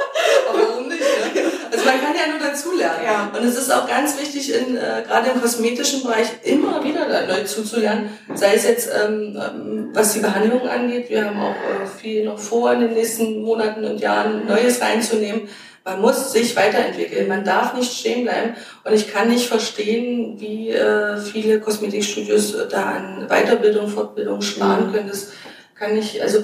[0.53, 0.99] warum nicht?
[0.99, 1.41] Ne?
[1.71, 3.03] Also man kann ja nur dazulernen.
[3.05, 3.31] Ja.
[3.37, 7.43] Und es ist auch ganz wichtig, in, äh, gerade im kosmetischen Bereich immer wieder neu
[7.43, 8.17] zuzulernen.
[8.33, 11.09] Sei es jetzt, ähm, ähm, was die Behandlung angeht.
[11.09, 15.47] Wir haben auch äh, viel noch vor, in den nächsten Monaten und Jahren Neues reinzunehmen
[15.83, 17.27] man muss sich weiterentwickeln.
[17.27, 18.53] Man darf nicht stehen bleiben.
[18.83, 24.87] Und ich kann nicht verstehen, wie äh, viele Kosmetikstudios äh, da an Weiterbildung, Fortbildung sparen
[24.87, 24.93] mhm.
[24.93, 25.07] können.
[25.07, 25.31] Das
[25.75, 26.43] kann ich, also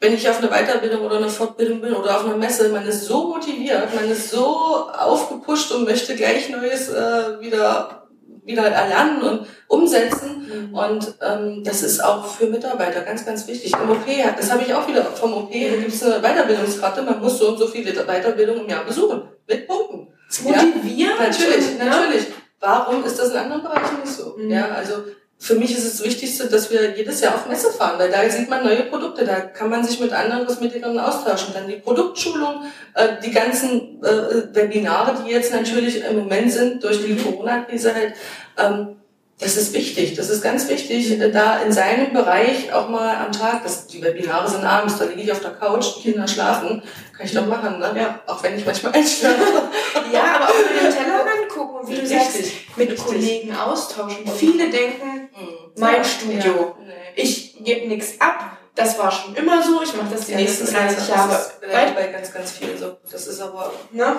[0.00, 3.04] wenn ich auf eine Weiterbildung oder eine Fortbildung bin oder auf einer Messe, man ist
[3.04, 8.00] so motiviert, man ist so aufgepusht und möchte gleich Neues äh, wieder
[8.44, 10.70] wieder erlernen und umsetzen.
[10.70, 10.74] Mhm.
[10.74, 13.72] Und ähm, das ist auch für Mitarbeiter ganz, ganz wichtig.
[13.72, 17.20] Im OP, das habe ich auch wieder vom OP, da gibt es eine Weiterbildungskarte, man
[17.20, 19.22] muss so und so viele Weiterbildungen im Jahr besuchen.
[19.46, 20.08] Mit Punkten.
[20.28, 21.10] Das motiviert.
[21.18, 22.26] Ja, natürlich, natürlich.
[22.60, 24.36] Warum ist das in anderen Bereichen nicht so?
[24.36, 24.50] Mhm.
[24.50, 24.94] Ja, also
[25.42, 28.28] für mich ist es das Wichtigste, dass wir jedes Jahr auf Messe fahren, weil da
[28.28, 31.54] sieht man neue Produkte, da kann man sich mit anderen Kosmetikern austauschen.
[31.54, 37.02] Dann die Produktschulung, äh, die ganzen äh, Webinare, die jetzt natürlich im Moment sind durch
[37.02, 38.12] die Corona-Krise halt,
[38.58, 38.96] ähm,
[39.38, 43.32] das ist wichtig, das ist ganz wichtig, äh, da in seinem Bereich auch mal am
[43.32, 46.82] Tag, das, die Webinare sind abends, da liege ich auf der Couch, die Kinder schlafen,
[47.16, 47.92] kann ich doch machen, ne?
[47.96, 48.20] Ja.
[48.26, 49.40] auch wenn ich manchmal einschlafe.
[50.12, 52.18] ja, aber auch mit dem Tellerrand gucken, wie du Richtig.
[52.32, 53.06] Sagst, mit Richtig.
[53.06, 54.26] Kollegen austauschen.
[54.36, 55.48] Viele denken, hm.
[55.76, 56.76] mein Studio, ja.
[56.86, 57.22] nee.
[57.22, 60.72] ich gebe nichts ab, das war schon immer so, ich mache das die ja, nächsten
[60.72, 61.30] 30 Jahre.
[61.32, 62.96] Das ist bei ganz, ganz vielen so.
[63.10, 63.72] Das ist aber...
[63.90, 64.16] Ne?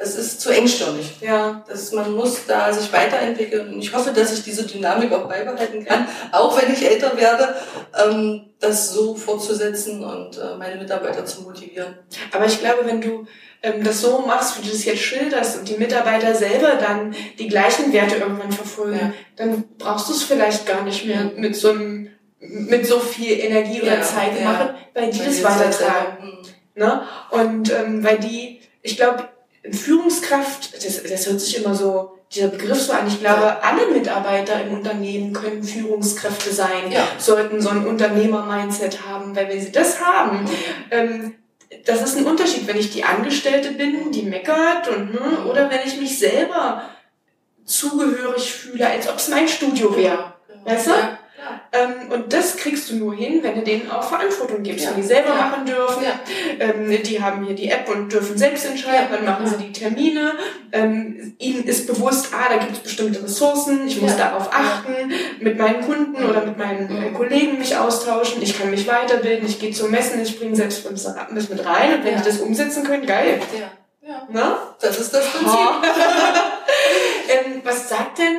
[0.00, 1.20] das ist zu engstirnig.
[1.20, 1.62] Ja.
[1.68, 3.74] Das, man muss da sich weiterentwickeln.
[3.74, 7.54] Und ich hoffe, dass ich diese Dynamik auch beibehalten kann, auch wenn ich älter werde,
[8.02, 11.98] ähm, das so fortzusetzen und äh, meine Mitarbeiter zu motivieren.
[12.32, 13.26] Aber ich glaube, wenn du
[13.62, 17.48] ähm, das so machst, wie du das jetzt schilderst und die Mitarbeiter selber dann die
[17.48, 19.12] gleichen Werte irgendwann verfolgen, ja.
[19.36, 23.82] dann brauchst du es vielleicht gar nicht mehr mit so einem mit so viel Energie
[23.82, 26.24] oder ja, Zeit machen, weil die weil das weitertragen.
[26.24, 26.38] Mhm.
[26.74, 27.02] Ne?
[27.30, 29.28] Und ähm, weil die, ich glaube,
[29.70, 33.08] Führungskraft, das, das hört sich immer so, dieser Begriff so an.
[33.08, 37.02] Ich glaube, alle Mitarbeiter im Unternehmen können Führungskräfte sein, ja.
[37.18, 40.48] sollten so ein Unternehmer-Mindset haben, weil wenn sie das haben, mhm.
[40.90, 41.34] ähm,
[41.84, 45.86] das ist ein Unterschied, wenn ich die Angestellte bin, die meckert und ne, oder wenn
[45.86, 46.82] ich mich selber
[47.64, 50.34] zugehörig fühle, als ob es mein Studio wäre.
[50.48, 50.66] Genau.
[50.66, 50.90] Weißt du?
[50.90, 51.18] Ja.
[51.72, 54.92] Ähm, und das kriegst du nur hin, wenn du denen auch Verantwortung gibst, ja.
[54.92, 55.34] die selber ja.
[55.34, 56.02] machen dürfen.
[56.02, 56.20] Ja.
[56.58, 60.32] Ähm, die haben hier die App und dürfen selbst entscheiden, dann machen sie die Termine.
[60.72, 65.58] Ähm, ihnen ist bewusst, ah, da gibt es bestimmte Ressourcen, ich muss darauf achten, mit
[65.58, 69.90] meinen Kunden oder mit meinen Kollegen mich austauschen, ich kann mich weiterbilden, ich gehe zum
[69.90, 73.40] Messen, ich bringe selbst was mit rein und wenn ich das umsetzen könnte, geil.
[73.58, 73.70] Ja.
[74.10, 74.26] Ja.
[74.30, 74.74] Na?
[74.80, 75.58] Das ist das Prinzip.
[77.28, 78.38] ähm, was sagt denn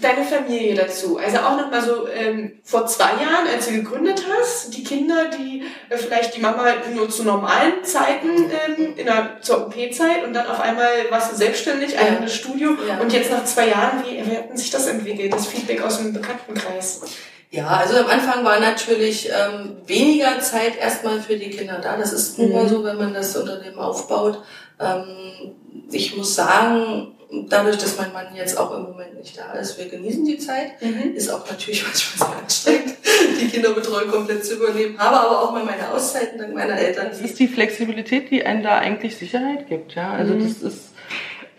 [0.00, 1.18] deine Familie dazu?
[1.18, 5.64] Also auch nochmal so ähm, vor zwei Jahren, als du gegründet hast, die Kinder, die
[5.88, 10.46] äh, vielleicht die Mama nur zu normalen Zeiten ähm, in der, zur OP-Zeit und dann
[10.46, 12.00] auf einmal warst du selbstständig, ja.
[12.00, 12.98] eigenes Studio ja.
[12.98, 16.12] und jetzt nach zwei Jahren, wie, wie hat sich das entwickelt, das Feedback aus dem
[16.12, 17.02] Bekanntenkreis?
[17.50, 21.96] Ja, also am Anfang war natürlich ähm, weniger Zeit erstmal für die Kinder da.
[21.96, 22.68] Das ist nun mal mhm.
[22.68, 24.40] so, wenn man das Unternehmen aufbaut.
[24.78, 25.56] Ähm,
[25.90, 27.16] ich muss sagen,
[27.48, 30.82] dadurch, dass mein Mann jetzt auch im Moment nicht da ist, wir genießen die Zeit.
[30.82, 31.14] Mhm.
[31.14, 32.94] Ist auch natürlich manchmal sehr anstrengend,
[33.40, 34.98] die Kinderbetreuung komplett zu übernehmen.
[34.98, 37.08] Habe aber auch mal meine Auszeiten dank meiner Eltern.
[37.10, 39.94] Das ist die Flexibilität, die einem da eigentlich Sicherheit gibt.
[39.94, 40.42] Ja, also mhm.
[40.42, 40.90] das ist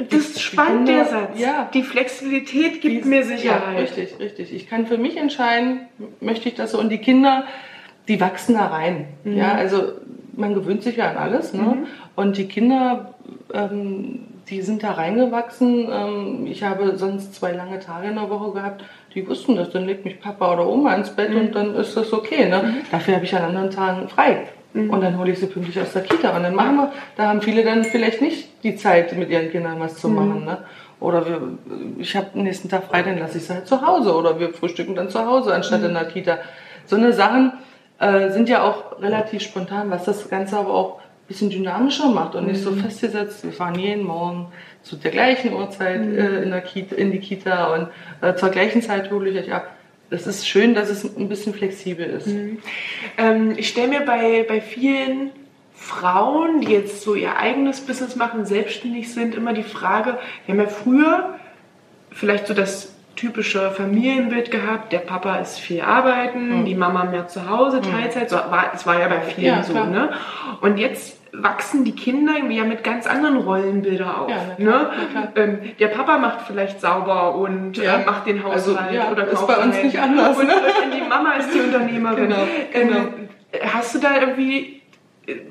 [0.10, 1.40] das ist spannend, der Satz.
[1.40, 1.70] Ja.
[1.74, 3.76] Die Flexibilität gibt die, mir Sicherheit.
[3.76, 4.54] Ja, richtig, richtig.
[4.54, 5.82] Ich kann für mich entscheiden,
[6.20, 6.80] möchte ich das so.
[6.80, 7.46] Und die Kinder,
[8.08, 9.08] die wachsen da rein.
[9.24, 9.38] Mhm.
[9.38, 9.94] Ja, also
[10.34, 11.54] man gewöhnt sich ja an alles.
[11.54, 11.62] Ne?
[11.62, 11.88] Mhm.
[12.16, 13.14] Und die Kinder
[13.54, 15.88] ähm, die sind da reingewachsen.
[15.92, 18.84] Ähm, ich habe sonst zwei lange Tage in der Woche gehabt,
[19.16, 19.72] die wussten das.
[19.72, 21.40] Dann legt mich Papa oder Oma ins Bett mhm.
[21.40, 22.48] und dann ist das okay.
[22.48, 22.62] Ne?
[22.62, 22.92] Mhm.
[22.92, 24.48] Dafür habe ich an anderen Tagen frei.
[24.74, 24.90] Mhm.
[24.90, 26.36] Und dann hole ich sie pünktlich aus der Kita.
[26.36, 29.80] Und dann machen wir, da haben viele dann vielleicht nicht die Zeit, mit ihren Kindern
[29.80, 30.16] was zu mhm.
[30.16, 30.46] machen.
[30.46, 30.58] Ne?
[31.00, 31.42] Oder wir,
[31.98, 34.14] ich habe den nächsten Tag frei, dann lasse ich sie halt zu Hause.
[34.14, 35.88] Oder wir frühstücken dann zu Hause anstatt mhm.
[35.88, 36.38] in der Kita.
[36.86, 37.54] So eine Sachen
[38.00, 41.01] äh, sind ja auch relativ spontan, was das Ganze aber auch
[41.32, 42.82] bisschen dynamischer macht und nicht so mhm.
[42.82, 44.48] festgesetzt, wir fahren jeden Morgen
[44.84, 46.18] zu der gleichen Uhrzeit mhm.
[46.18, 47.88] äh, in, der Kita, in die Kita und
[48.22, 49.76] äh, zur gleichen Zeit hole ich euch ab.
[50.10, 52.28] Das ist schön, dass es ein bisschen flexibel ist.
[52.28, 52.58] Mhm.
[53.18, 55.32] Ähm, ich stelle mir bei, bei vielen
[55.74, 60.62] Frauen, die jetzt so ihr eigenes Business machen, selbstständig sind, immer die Frage, wir haben
[60.62, 61.40] ja früher
[62.12, 66.66] vielleicht so das typische Familienbild gehabt, der Papa ist viel arbeiten, mhm.
[66.66, 67.84] die Mama mehr zu Hause, hm.
[67.84, 70.10] Teilzeit, so war, es war ja bei vielen ja, so, ne?
[70.62, 74.32] Und jetzt wachsen die Kinder ja mit ganz anderen Rollenbildern auf.
[74.32, 74.90] Ja, ne?
[75.36, 78.00] Ähm, der Papa macht vielleicht sauber und ja.
[78.00, 80.38] äh, macht den also, Haushalt also, oder kauft ist bei uns nicht anders.
[80.38, 80.54] Und, ne?
[80.96, 82.24] die Mama ist die Unternehmerin.
[82.28, 82.98] Genau, genau.
[82.98, 83.30] Ähm,
[83.72, 84.82] hast du da irgendwie,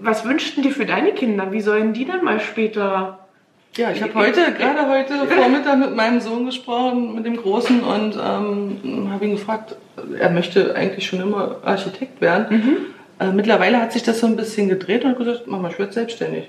[0.01, 1.53] was wünschten dir für deine Kinder?
[1.53, 3.29] Wie sollen die dann mal später
[3.77, 8.17] ja, ich habe heute, gerade heute Vormittag mit meinem Sohn gesprochen, mit dem Großen, und
[8.17, 9.77] ähm, habe ihn gefragt,
[10.19, 12.47] er möchte eigentlich schon immer Architekt werden.
[12.51, 12.77] Mhm.
[13.21, 15.93] Äh, mittlerweile hat sich das so ein bisschen gedreht und hat gesagt, Mama, ich werde
[15.93, 16.49] selbstständig.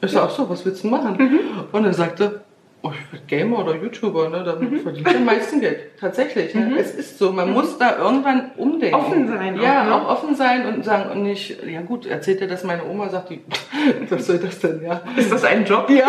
[0.00, 1.16] Ich sage, ach so, was willst du machen?
[1.18, 1.40] Mhm.
[1.72, 2.40] Und er sagte,
[2.82, 4.42] oh, ich werde Gamer oder YouTuber, ne?
[4.44, 4.80] damit mhm.
[4.80, 5.98] verdiene ich am meisten Geld.
[6.00, 6.54] Tatsächlich.
[6.54, 6.66] Ne?
[6.66, 6.76] Mhm.
[6.76, 7.54] Es ist so, man mhm.
[7.54, 8.96] muss da irgendwann umdenken.
[8.96, 9.60] Offen sein.
[9.60, 9.94] Ja, auch, ne?
[9.94, 13.30] auch offen sein und sagen, und nicht, ja gut, erzählt er, dass meine Oma sagt,
[13.30, 13.40] die,
[14.10, 15.02] was soll das denn, ja?
[15.16, 15.88] Ist das ein Job?
[15.90, 16.08] Ja,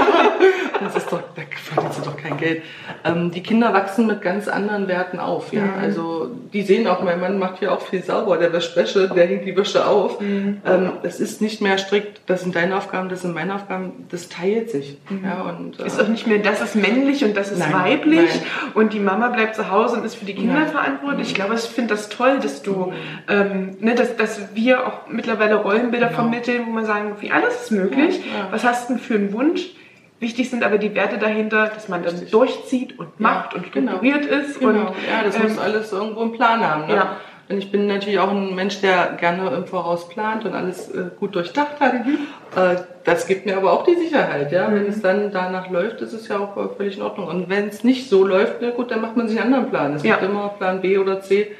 [0.84, 2.64] das ist doch, da verdient sie doch kein Geld.
[3.06, 5.62] Ähm, die Kinder wachsen mit ganz anderen Werten auf, ja.
[5.62, 5.74] Mhm.
[5.80, 9.28] Also, die sehen auch, mein Mann macht hier auch viel sauber, der wäscht Wäsche, der
[9.28, 10.20] hängt die Wäsche auf.
[10.20, 10.62] Mhm.
[10.66, 14.30] Ähm, es ist nicht mehr strikt, das sind deine Aufgaben, das sind meine Aufgaben, das
[14.30, 14.98] teilt sich.
[15.10, 15.24] Mhm.
[15.24, 18.30] Ja, und, äh, ist auch nicht mehr das ist männlich und das ist nein, weiblich
[18.30, 18.72] nein.
[18.74, 20.68] und die Mama bleibt zu Hause und ist für die Kinder nein.
[20.70, 21.30] verantwortlich.
[21.30, 22.94] Ich glaube, ich finde das toll, dass du,
[23.30, 26.22] ähm, ne, dass, dass wir auch mittlerweile Rollenbilder genau.
[26.22, 28.18] vermitteln, wo man sagen, wie alles ist möglich.
[28.26, 28.48] Ja, ja.
[28.52, 29.72] Was hast du denn für einen Wunsch?
[30.20, 33.92] Wichtig sind aber die Werte dahinter, dass man dann durchzieht und macht ja, und genau.
[33.98, 34.42] strukturiert genau.
[34.42, 34.60] ist.
[34.60, 34.70] Genau.
[34.70, 34.78] Und,
[35.12, 36.88] ja, das ähm, muss alles irgendwo einen Plan haben.
[36.88, 36.96] Ne?
[36.96, 37.18] Ja.
[37.58, 41.36] Ich bin natürlich auch ein Mensch, der gerne im Voraus plant und alles äh, gut
[41.36, 42.06] durchdacht hat.
[42.06, 42.18] Mhm.
[42.56, 44.68] Äh, das gibt mir aber auch die Sicherheit, ja.
[44.68, 44.76] Mhm.
[44.76, 47.28] Wenn es dann danach läuft, ist es ja auch völlig in Ordnung.
[47.28, 49.94] Und wenn es nicht so läuft, na gut, dann macht man sich einen anderen Plan.
[49.94, 50.16] Es ja.
[50.16, 51.52] gibt immer Plan B oder C.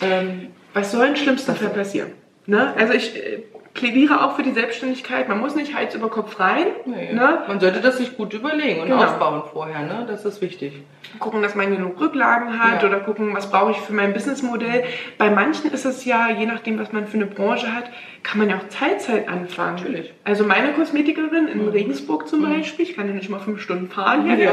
[0.00, 2.12] Ähm, Was soll im schlimmsten Fall passieren?
[2.46, 2.74] Ne?
[2.76, 3.42] Also ich äh,
[3.74, 5.28] plädiere auch für die Selbstständigkeit.
[5.28, 6.66] Man muss nicht Hals über Kopf rein.
[6.86, 7.12] Nee.
[7.12, 7.42] Ne?
[7.46, 9.04] Man sollte das sich gut überlegen und genau.
[9.04, 9.80] aufbauen vorher.
[9.80, 10.06] Ne?
[10.08, 10.72] Das ist wichtig.
[11.18, 12.88] Gucken, dass man genug Rücklagen hat ja.
[12.88, 14.84] oder gucken, was brauche ich für mein Businessmodell.
[15.18, 17.84] Bei manchen ist es ja, je nachdem, was man für eine Branche hat,
[18.22, 19.76] kann man ja auch Teilzeit anfangen.
[19.76, 20.12] Natürlich.
[20.24, 21.68] Also meine Kosmetikerin in mhm.
[21.68, 22.54] Regensburg zum mhm.
[22.54, 24.46] Beispiel, ich kann ja nicht mal fünf Stunden fahren hier.
[24.46, 24.52] Ja.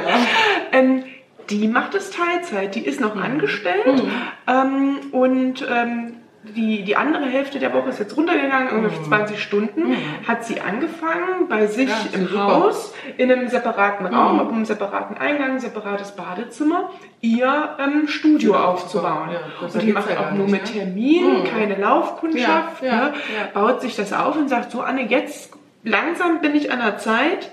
[0.71, 1.03] Ähm,
[1.49, 3.21] die macht es Teilzeit, die ist noch mhm.
[3.21, 4.11] angestellt mhm.
[4.47, 6.13] ähm, und ähm,
[6.55, 9.39] die, die andere Hälfte der Woche ist jetzt runtergegangen, ungefähr 20 mhm.
[9.39, 10.27] Stunden, mhm.
[10.27, 12.27] hat sie angefangen bei sich ja, im.
[12.37, 14.39] Haus, in einem separaten Raum, mhm.
[14.39, 16.91] auf einem separaten Eingang, separates Badezimmer,
[17.21, 19.29] ihr ähm, Studio ja, aufzubauen.
[19.31, 21.43] Ja, und die macht auch nur mit Termin, mhm.
[21.45, 23.13] keine Laufkundschaft, ne?
[23.53, 27.49] baut sich das auf und sagt so, Anne, jetzt langsam bin ich an der Zeit,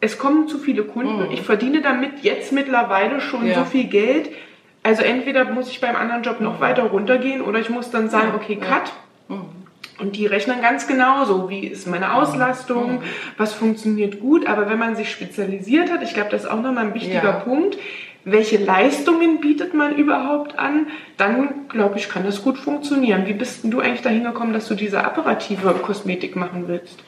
[0.00, 1.32] es kommen zu viele Kunden, mhm.
[1.32, 4.30] ich verdiene damit jetzt mittlerweile schon so viel Geld,
[4.84, 8.32] also entweder muss ich beim anderen Job noch weiter runtergehen oder ich muss dann sagen,
[8.36, 8.92] okay, cut.
[9.98, 13.02] Und die rechnen ganz genauso, wie ist meine Auslastung,
[13.38, 14.46] was funktioniert gut.
[14.46, 17.32] Aber wenn man sich spezialisiert hat, ich glaube, das ist auch nochmal ein wichtiger ja.
[17.32, 17.78] Punkt,
[18.24, 23.26] welche Leistungen bietet man überhaupt an, dann glaube ich, kann das gut funktionieren.
[23.26, 27.02] Wie bist denn du eigentlich dahin gekommen, dass du diese apparative Kosmetik machen willst?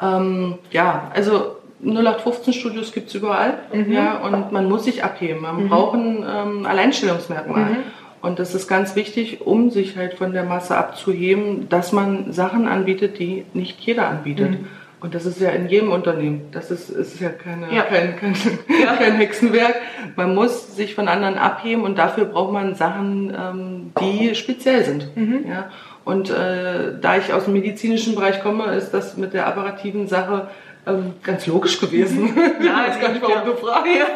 [0.00, 3.92] Ähm, ja, also 0815 Studios gibt es überall mhm.
[3.92, 5.42] ja, und man muss sich abheben.
[5.42, 5.68] Man mhm.
[5.68, 7.64] braucht ein ähm, Alleinstellungsmerkmal.
[7.64, 7.76] Mhm.
[8.20, 12.66] Und das ist ganz wichtig, um sich halt von der Masse abzuheben, dass man Sachen
[12.66, 14.52] anbietet, die nicht jeder anbietet.
[14.52, 14.66] Mhm.
[15.00, 16.48] Und das ist ja in jedem Unternehmen.
[16.50, 17.82] Das ist, ist ja, keine, ja.
[17.82, 18.34] Kein, kein,
[18.82, 18.96] ja.
[18.98, 19.76] kein Hexenwerk.
[20.16, 25.16] Man muss sich von anderen abheben und dafür braucht man Sachen, ähm, die speziell sind.
[25.16, 25.44] Mhm.
[25.48, 25.70] Ja?
[26.04, 30.48] Und äh, da ich aus dem medizinischen Bereich komme, ist das mit der apparativen Sache
[30.86, 32.34] ähm, ganz logisch gewesen.
[32.60, 33.86] Ja, jetzt gar nicht, warum du fragst.
[33.86, 34.06] Ja.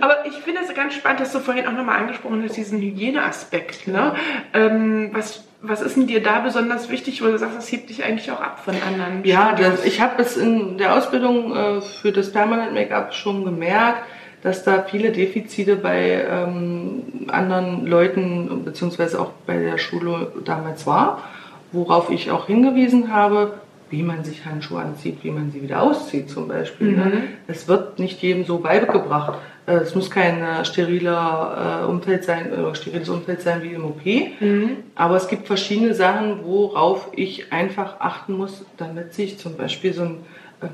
[0.00, 3.88] Aber ich finde es ganz spannend, dass du vorhin auch nochmal angesprochen hast, diesen Hygieneaspekt.
[3.88, 4.14] Ne?
[4.54, 8.04] Ähm, was, was ist denn dir da besonders wichtig, wo du sagst, das hebt dich
[8.04, 9.24] eigentlich auch ab von anderen?
[9.24, 14.02] Ja, das, ich habe es in der Ausbildung äh, für das Permanent Make-up schon gemerkt,
[14.42, 21.24] dass da viele Defizite bei ähm, anderen Leuten beziehungsweise auch bei der Schule damals war,
[21.72, 23.54] worauf ich auch hingewiesen habe
[23.90, 26.92] wie man sich Handschuhe anzieht, wie man sie wieder auszieht zum Beispiel.
[26.92, 27.04] Ne?
[27.04, 27.22] Mhm.
[27.46, 29.38] Es wird nicht jedem so beigebracht.
[29.66, 33.84] Äh, es muss kein äh, steriler äh, Umfeld sein, oder steriles Umfeld sein wie im
[33.84, 34.04] OP.
[34.04, 34.78] Mhm.
[34.94, 40.02] Aber es gibt verschiedene Sachen, worauf ich einfach achten muss, damit sich zum Beispiel so
[40.02, 40.16] ein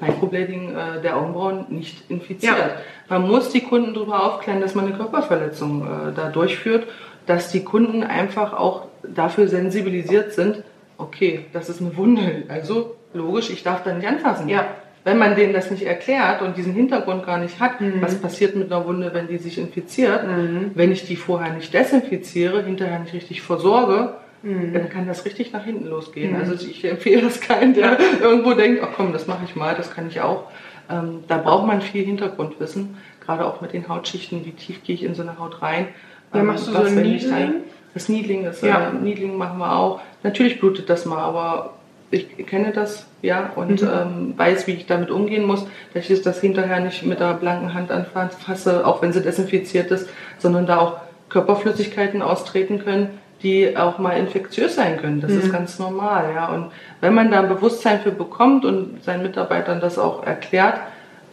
[0.00, 2.56] Microblading der Augenbrauen nicht infiziert.
[2.56, 2.76] Ja.
[3.08, 5.84] Man muss die Kunden darüber aufklären, dass man eine Körperverletzung
[6.14, 6.86] da durchführt,
[7.26, 10.62] dass die Kunden einfach auch dafür sensibilisiert sind,
[10.98, 14.48] okay, das ist eine Wunde, also logisch, ich darf da nicht anfassen.
[14.48, 14.66] Ja.
[15.04, 18.00] Wenn man denen das nicht erklärt und diesen Hintergrund gar nicht hat, mhm.
[18.00, 20.70] was passiert mit einer Wunde, wenn die sich infiziert, mhm.
[20.74, 24.72] wenn ich die vorher nicht desinfiziere, hinterher nicht richtig versorge, mhm.
[24.72, 26.34] dann kann das richtig nach hinten losgehen.
[26.34, 26.40] Mhm.
[26.40, 29.92] Also ich empfehle das keinem, der irgendwo denkt, ach komm, das mache ich mal, das
[29.92, 30.44] kann ich auch.
[30.88, 35.02] Ähm, da braucht man viel Hintergrundwissen, gerade auch mit den Hautschichten, wie tief gehe ich
[35.02, 35.88] in so eine Haut rein.
[36.32, 37.54] Ja, ähm, machst du so ein Niedling?
[37.94, 38.90] Das Niedling, das ja.
[38.90, 40.00] äh, Niedling machen wir auch.
[40.22, 41.74] Natürlich blutet das mal, aber
[42.12, 43.88] ich kenne das, ja, und mhm.
[43.88, 47.74] ähm, weiß, wie ich damit umgehen muss, dass ich das hinterher nicht mit der blanken
[47.74, 50.08] Hand anfasse, auch wenn sie desinfiziert ist,
[50.38, 51.00] sondern da auch
[51.30, 55.20] Körperflüssigkeiten austreten können, die auch mal infektiös sein können.
[55.20, 55.38] Das mhm.
[55.38, 56.48] ist ganz normal, ja.
[56.48, 60.78] Und wenn man da ein Bewusstsein für bekommt und seinen Mitarbeitern das auch erklärt,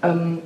[0.01, 0.39] ähm,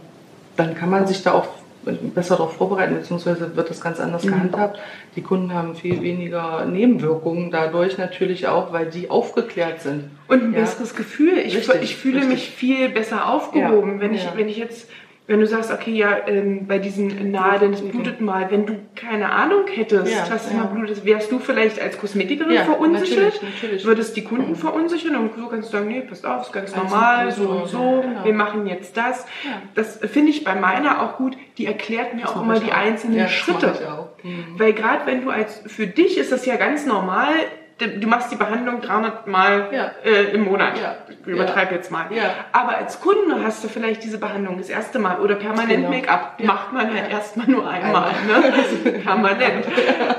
[0.58, 1.48] dann kann man sich da auch
[1.86, 4.30] besser darauf vorbereiten, beziehungsweise wird das ganz anders mhm.
[4.30, 4.80] gehandhabt.
[5.16, 10.10] Die Kunden haben viel weniger Nebenwirkungen dadurch natürlich auch, weil die aufgeklärt sind.
[10.28, 10.62] Und ein ja.
[10.62, 11.38] besseres Gefühl.
[11.38, 12.34] Ich, richtig, ich fühle richtig.
[12.34, 14.00] mich viel besser aufgehoben, ja.
[14.02, 14.34] wenn ich, ja.
[14.36, 14.90] wenn ich jetzt
[15.26, 19.32] wenn du sagst, okay, ja, ähm, bei diesen Nadeln, es blutet mal, wenn du keine
[19.32, 20.58] Ahnung hättest, ja, dass ja.
[20.58, 23.86] mal blutet, wärst du vielleicht als Kosmetikerin ja, verunsichert, natürlich, natürlich.
[23.86, 26.84] würdest die Kunden verunsichern und so kannst du sagen, nee, passt auf, ist ganz also
[26.84, 28.26] normal, so und so, genau.
[28.26, 29.26] wir machen jetzt das.
[29.76, 32.78] Das finde ich bei meiner auch gut, die erklärt mir das auch immer die auch.
[32.78, 33.74] einzelnen Schritte.
[34.24, 34.56] Mhm.
[34.58, 37.34] Weil gerade wenn du als, für dich ist das ja ganz normal,
[37.80, 39.92] du machst die Behandlung 300 Mal ja.
[40.04, 40.78] äh, im Monat.
[40.80, 40.96] Ja.
[41.10, 41.78] Ich übertreibe ja.
[41.78, 42.06] jetzt mal.
[42.52, 45.90] Aber als Kunde hast du vielleicht diese Behandlung das erste Mal oder permanent genau.
[45.90, 46.42] Make-up.
[46.44, 48.12] Macht man halt erstmal nur einmal.
[48.28, 49.00] Ne?
[49.04, 49.66] permanent.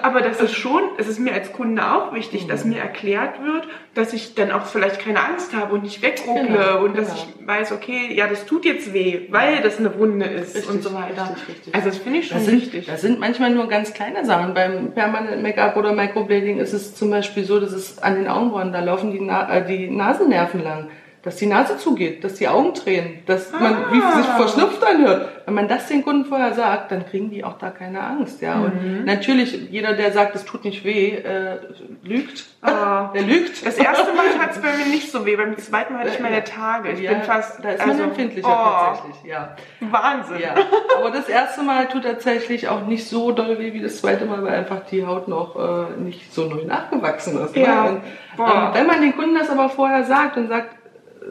[0.02, 2.48] Aber das ist schon, es ist mir als Kunde auch wichtig, mhm.
[2.48, 6.46] dass mir erklärt wird, dass ich dann auch vielleicht keine Angst habe und nicht wegruckle
[6.46, 6.84] genau.
[6.84, 7.26] und dass genau.
[7.40, 10.82] ich weiß, okay, ja, das tut jetzt weh, weil das eine Wunde ist richtig, und
[10.82, 11.30] so weiter.
[11.30, 11.74] Richtig, richtig.
[11.74, 12.86] Also das finde ich schon das sind, wichtig.
[12.86, 14.54] Das sind manchmal nur ganz kleine Sachen.
[14.54, 18.72] Beim permanent Make-up oder Microblading ist es zum Beispiel so, dass es an den Augenbrauen,
[18.72, 20.88] da laufen die, Na äh, die Nasennerven lang
[21.24, 23.86] dass die Nase zugeht, dass die Augen tränen, dass man ah.
[23.90, 25.30] wie sich verschnupft anhört.
[25.46, 28.42] Wenn man das den Kunden vorher sagt, dann kriegen die auch da keine Angst.
[28.42, 28.56] Ja.
[28.56, 28.64] Mhm.
[28.64, 31.60] Und natürlich, jeder, der sagt, es tut nicht weh, äh,
[32.02, 32.44] lügt.
[32.60, 33.10] Ah.
[33.14, 33.64] Der lügt.
[33.64, 36.20] Das erste Mal hat es bei mir nicht so weh, beim zweiten Mal hatte ich
[36.20, 36.90] meine Tage.
[36.92, 37.62] Ich ja, bin fast.
[37.62, 39.56] Da ist also, man empfindlicher oh, tatsächlich, ja.
[39.80, 40.40] Wahnsinn.
[40.40, 40.54] Ja.
[40.98, 44.42] Aber das erste Mal tut tatsächlich auch nicht so doll weh wie das zweite Mal,
[44.42, 47.54] weil einfach die Haut noch äh, nicht so neu nachgewachsen ist.
[47.54, 47.62] Ne?
[47.62, 47.84] Ja.
[47.84, 48.02] Und,
[48.38, 50.74] ähm, wenn man den Kunden das aber vorher sagt und sagt,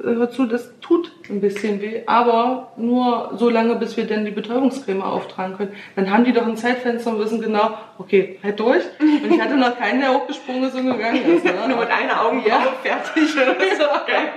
[0.03, 4.31] hör zu, das tut ein bisschen weh, aber nur so lange, bis wir dann die
[4.31, 5.73] Betäubungscreme auftragen können.
[5.95, 8.83] Dann haben die doch ein Zeitfenster und wissen genau, okay, halt durch.
[8.99, 11.45] Und ich hatte noch keinen, der hochgesprungen ist und gegangen ist.
[11.45, 11.53] Ne?
[11.67, 12.61] nur mit einer Augenbraue ja.
[12.83, 13.35] fertig.
[13.35, 13.83] Oder so.
[14.03, 14.27] Okay.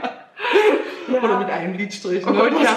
[1.08, 1.22] Ja.
[1.22, 2.26] Oder mit einem Lidstrich.
[2.26, 2.32] Ne?
[2.32, 2.76] Oh, ja.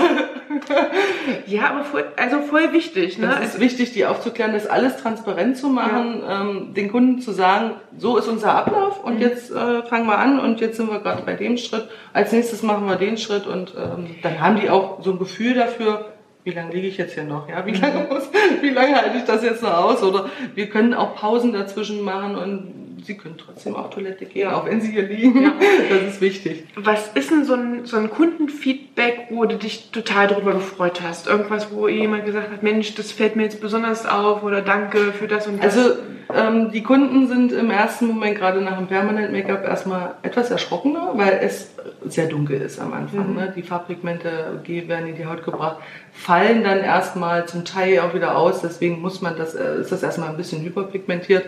[1.48, 3.18] ja, aber voll, also voll wichtig.
[3.18, 3.36] Ne?
[3.42, 6.42] Es ist wichtig, die aufzuklären, das alles transparent zu machen, ja.
[6.42, 9.22] ähm, den Kunden zu sagen, so ist unser Ablauf und mhm.
[9.22, 11.88] jetzt äh, fangen wir an und jetzt sind wir gerade bei dem Schritt.
[12.14, 15.56] Als nächstes machen wir den Schritt und ähm, dann haben die auch so ein Gefühl
[15.56, 17.50] dafür, wie lange liege ich jetzt hier noch?
[17.50, 18.30] Ja, wie lange muss,
[18.62, 20.04] wie lange halte ich das jetzt noch aus?
[20.04, 24.56] Oder wir können auch Pausen dazwischen machen und Sie können trotzdem auf Toilette gehen, ja.
[24.56, 25.42] auch wenn Sie hier liegen.
[25.42, 25.54] Ja.
[25.90, 26.66] Das ist wichtig.
[26.76, 31.28] Was ist denn so ein, so ein Kundenfeedback, wo du dich total darüber gefreut hast?
[31.28, 35.28] Irgendwas, wo jemand gesagt hat, Mensch, das fällt mir jetzt besonders auf oder danke für
[35.28, 35.78] das und das?
[35.78, 35.96] Also
[36.34, 41.14] ähm, die Kunden sind im ersten Moment gerade nach dem Permanent Make-up erstmal etwas erschrockener,
[41.16, 41.72] weil es
[42.06, 43.32] sehr dunkel ist am Anfang.
[43.32, 43.36] Mhm.
[43.36, 43.54] Ne?
[43.56, 45.78] Die Farbpigmente werden in die Haut gebracht,
[46.12, 48.62] fallen dann erstmal zum Teil auch wieder aus.
[48.62, 51.46] Deswegen muss man das, äh, ist das erstmal ein bisschen hyperpigmentiert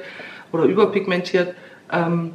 [0.52, 1.56] oder überpigmentiert.
[1.92, 2.34] Ähm,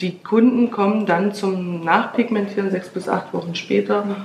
[0.00, 4.16] die Kunden kommen dann zum Nachpigmentieren sechs bis acht Wochen später mhm.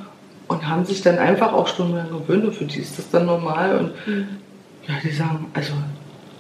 [0.48, 2.54] und haben sich dann einfach auch stundenlang gewöhnt.
[2.56, 3.78] Für die ist das dann normal.
[3.78, 4.28] Und mhm.
[4.88, 5.74] ja, die sagen, also,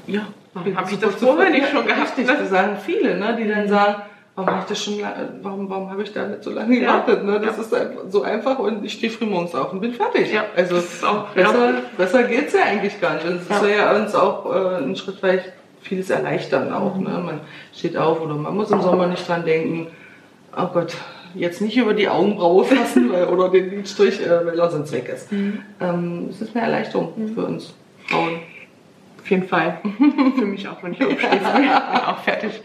[0.07, 0.21] ja.
[0.55, 2.15] Habe ich das vorher nicht schon gehabt?
[2.15, 4.03] Richtig, das sagen viele, ne, die dann sagen,
[4.35, 4.99] warum habe ich das schon,
[5.41, 7.23] warum, warum habe ich da nicht so lange gewartet?
[7.23, 7.39] Ne?
[7.39, 7.77] Das ja.
[7.77, 10.31] ist so einfach und ich stehe früh morgens auf und bin fertig.
[10.31, 10.75] Ja, also
[11.07, 11.81] auch, besser, ja.
[11.97, 13.25] besser geht's ja eigentlich gar nicht.
[13.25, 13.55] Und es ja.
[13.57, 15.53] ist ja uns auch äh, ein Schritt weit
[15.83, 16.97] vieles erleichtern auch.
[16.97, 17.09] Ne?
[17.09, 17.41] Man
[17.73, 19.87] steht auf oder man muss im Sommer nicht dran denken,
[20.57, 20.95] oh Gott,
[21.35, 25.09] jetzt nicht über die Augenbraue fassen weil, oder den Lidstrich, äh, weil er sonst weg
[25.09, 25.31] ist.
[25.31, 25.59] Mhm.
[25.79, 27.33] Ähm, es ist eine Erleichterung mhm.
[27.33, 27.73] für uns
[28.07, 28.39] Frauen.
[29.19, 29.79] Auf jeden Fall.
[30.37, 31.29] für mich auch, wenn ich aufstehe.
[31.29, 31.69] bin
[32.07, 32.61] auch fertig.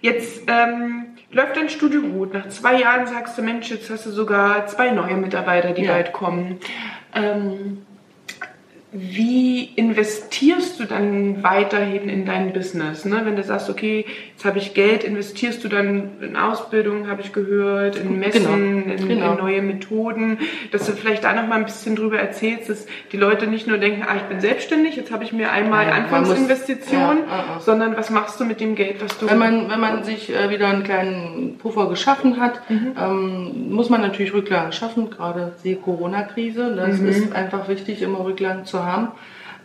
[0.00, 2.34] Jetzt ähm, läuft dein Studio gut.
[2.34, 5.92] Nach zwei Jahren sagst du, Mensch, jetzt hast du sogar zwei neue Mitarbeiter, die ja.
[5.92, 6.58] bald kommen.
[7.14, 7.82] Ähm,
[8.94, 13.06] wie investierst du dann weiterhin in dein Business?
[13.06, 13.22] Ne?
[13.24, 17.32] Wenn du sagst, okay, jetzt habe ich Geld, investierst du dann in Ausbildung, habe ich
[17.32, 18.42] gehört, in Messen,
[18.84, 18.92] genau.
[18.92, 19.32] In, genau.
[19.32, 20.38] in, neue Methoden,
[20.72, 23.78] dass du vielleicht da noch mal ein bisschen drüber erzählst, dass die Leute nicht nur
[23.78, 28.10] denken, ah, ich bin selbstständig, jetzt habe ich mir einmal ja, Anfangsinvestition, ja, sondern was
[28.10, 29.30] machst du mit dem Geld, was du...
[29.30, 32.92] Wenn man, wenn man sich äh, wieder einen kleinen Puffer geschaffen hat, mhm.
[33.00, 36.74] ähm, muss man natürlich Rücklagen schaffen, gerade die Corona-Krise.
[36.76, 37.08] Das mhm.
[37.08, 38.81] ist einfach wichtig, immer Rücklagen zu haben.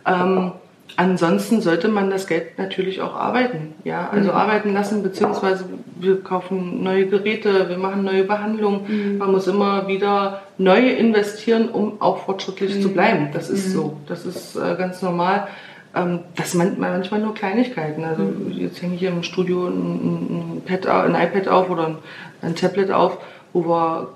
[0.06, 0.52] Ähm,
[0.96, 3.74] ansonsten sollte man das Geld natürlich auch arbeiten.
[3.84, 4.36] Ja, also mhm.
[4.36, 5.64] arbeiten lassen, beziehungsweise
[5.96, 8.80] wir kaufen neue Geräte, wir machen neue Behandlungen.
[8.86, 9.18] Mhm.
[9.18, 12.82] Man muss immer wieder neu investieren, um auch fortschrittlich mhm.
[12.82, 13.28] zu bleiben.
[13.32, 13.72] Das ist mhm.
[13.72, 13.96] so.
[14.06, 15.48] Das ist äh, ganz normal.
[15.94, 18.04] Ähm, das sind manchmal nur Kleinigkeiten.
[18.04, 18.52] Also mhm.
[18.52, 21.98] jetzt hänge ich im Studio ein, ein, Pad, ein iPad auf oder ein,
[22.42, 23.18] ein Tablet auf,
[23.52, 24.08] wo wir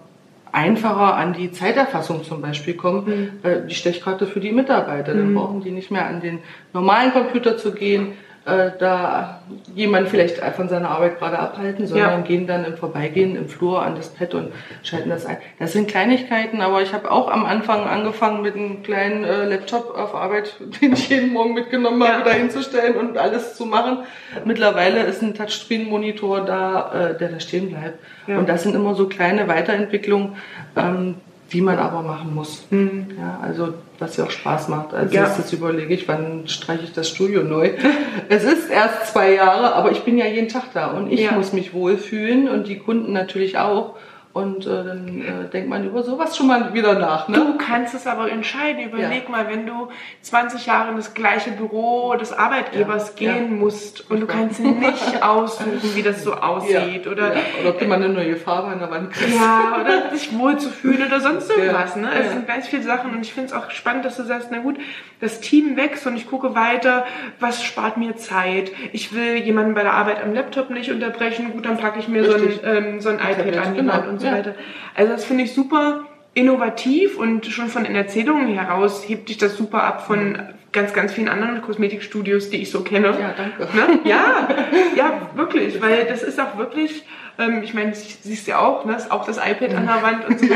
[0.53, 3.05] einfacher an die Zeiterfassung zum Beispiel kommen,
[3.43, 3.49] mhm.
[3.49, 5.15] äh, die Stechkarte für die Mitarbeiter.
[5.15, 5.35] Dann mhm.
[5.35, 6.39] brauchen die nicht mehr an den
[6.73, 8.13] normalen Computer zu gehen,
[8.45, 9.43] äh, da
[9.75, 12.27] jemand vielleicht von seiner Arbeit gerade abhalten, sondern ja.
[12.27, 15.37] gehen dann im Vorbeigehen im Flur an das Pad und schalten das ein.
[15.61, 19.97] Das sind Kleinigkeiten, aber ich habe auch am Anfang angefangen mit einem kleinen äh, Laptop
[19.97, 22.25] auf Arbeit, den ich jeden Morgen mitgenommen habe, ja.
[22.25, 23.99] da hinzustellen und alles zu machen.
[24.45, 28.01] Mittlerweile ist ein Touchscreen-Monitor da, äh, der da stehen bleibt.
[28.27, 28.39] Ja.
[28.39, 30.37] Und das sind immer so kleine Weiterentwicklungen,
[30.77, 31.15] ähm,
[31.53, 32.67] die man aber machen muss.
[32.71, 33.09] Mhm.
[33.19, 34.95] Ja, also was ja auch Spaß macht.
[34.95, 35.23] Als ja.
[35.23, 37.71] nächstes überlege ich, wann streiche ich das Studio neu.
[38.29, 41.33] es ist erst zwei Jahre, aber ich bin ja jeden Tag da und ich ja.
[41.33, 43.97] muss mich wohlfühlen und die Kunden natürlich auch.
[44.33, 47.29] Und äh, dann äh, denkt man über sowas schon mal wieder nach.
[47.29, 47.37] Ne?
[47.37, 48.83] Du kannst es aber entscheiden.
[48.83, 49.31] Überleg ja.
[49.31, 49.89] mal, wenn du
[50.23, 53.33] 20 Jahre in das gleiche Büro des Arbeitgebers ja.
[53.33, 53.57] gehen ja.
[53.63, 57.07] musst und du kannst nicht aussuchen, wie das so aussieht.
[57.07, 59.37] Oder, oder ob du mal eine neue Farbe an der Wand kriegst.
[59.37, 61.97] Ja, oder dich wohl zu fühlen oder sonst irgendwas.
[61.97, 62.09] Ne?
[62.19, 64.61] Es sind ganz viele Sachen und ich finde es auch spannend, dass du sagst, na
[64.61, 64.79] gut,
[65.21, 67.05] das Team wächst und ich gucke weiter,
[67.39, 68.73] was spart mir Zeit.
[68.93, 71.53] Ich will jemanden bei der Arbeit am Laptop nicht unterbrechen.
[71.53, 74.27] Gut, dann packe ich mir so ein, ähm, so ein iPad an Wand und so
[74.27, 74.33] ja.
[74.33, 74.55] weiter.
[74.95, 76.05] Also das finde ich super
[76.35, 80.39] innovativ und schon von den Erzählungen heraus hebt sich das super ab von
[80.73, 83.09] ganz, ganz vielen anderen Kosmetikstudios, die ich so kenne.
[83.09, 83.69] Ja, danke.
[83.77, 84.01] Ne?
[84.05, 84.49] Ja,
[84.97, 87.05] ja, wirklich, weil das ist auch wirklich,
[87.39, 90.27] ähm, ich meine, siehst du ja auch, ne, ist auch das iPad an der Wand
[90.27, 90.47] und so.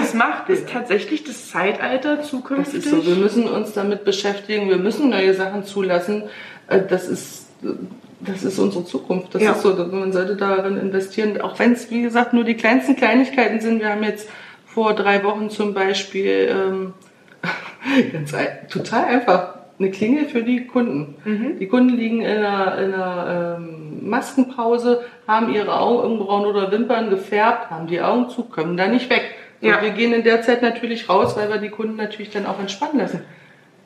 [0.00, 2.82] Das macht es tatsächlich das Zeitalter zukünftig.
[2.82, 6.24] Das ist so, wir müssen uns damit beschäftigen, wir müssen neue Sachen zulassen.
[6.66, 7.46] Äh, das ist
[8.20, 9.34] das ist unsere Zukunft.
[9.34, 9.52] Das ja.
[9.52, 13.60] ist so, man sollte darin investieren, auch wenn es, wie gesagt, nur die kleinsten Kleinigkeiten
[13.60, 13.80] sind.
[13.80, 14.28] Wir haben jetzt
[14.66, 16.94] vor drei Wochen zum Beispiel ähm,
[18.12, 18.34] ganz
[18.68, 21.14] total einfach eine Klingel für die Kunden.
[21.24, 21.58] Mhm.
[21.58, 27.70] Die Kunden liegen in einer, in einer ähm, Maskenpause, haben ihre Augenbrauen oder Wimpern gefärbt,
[27.70, 29.34] haben die Augen zu, kommen da nicht weg.
[29.62, 29.82] Ja.
[29.82, 32.98] wir gehen in der Zeit natürlich raus, weil wir die Kunden natürlich dann auch entspannen
[32.98, 33.22] lassen.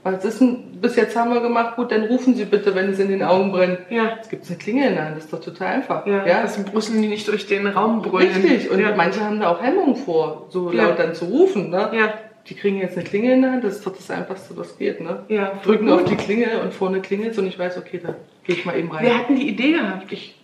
[0.04, 2.98] Was ist denn, bis jetzt haben wir gemacht, gut, dann rufen Sie bitte, wenn es
[2.98, 3.78] in den Augen brennt.
[3.88, 4.18] Ja.
[4.20, 6.06] Es gibt eine Klingel in der Hand, das ist doch total einfach.
[6.06, 6.42] Ja, ja.
[6.42, 8.30] das müssen die nicht durch den Raum brüllen.
[8.34, 8.94] Richtig, und ja.
[8.94, 10.84] manche haben da auch Hemmungen vor, so ja.
[10.84, 11.90] laut dann zu rufen, ne?
[11.94, 12.14] Ja.
[12.46, 15.00] Die kriegen jetzt eine Klingel in der Hand, das ist doch das Einfachste, was geht,
[15.00, 15.24] ne?
[15.28, 15.52] Ja.
[15.62, 18.78] Drücken auf die Klingel und vorne klingelt und ich weiß, okay, da gehe ich mal
[18.78, 19.06] eben rein.
[19.06, 20.12] Wir hatten die Idee gehabt.
[20.12, 20.36] Ich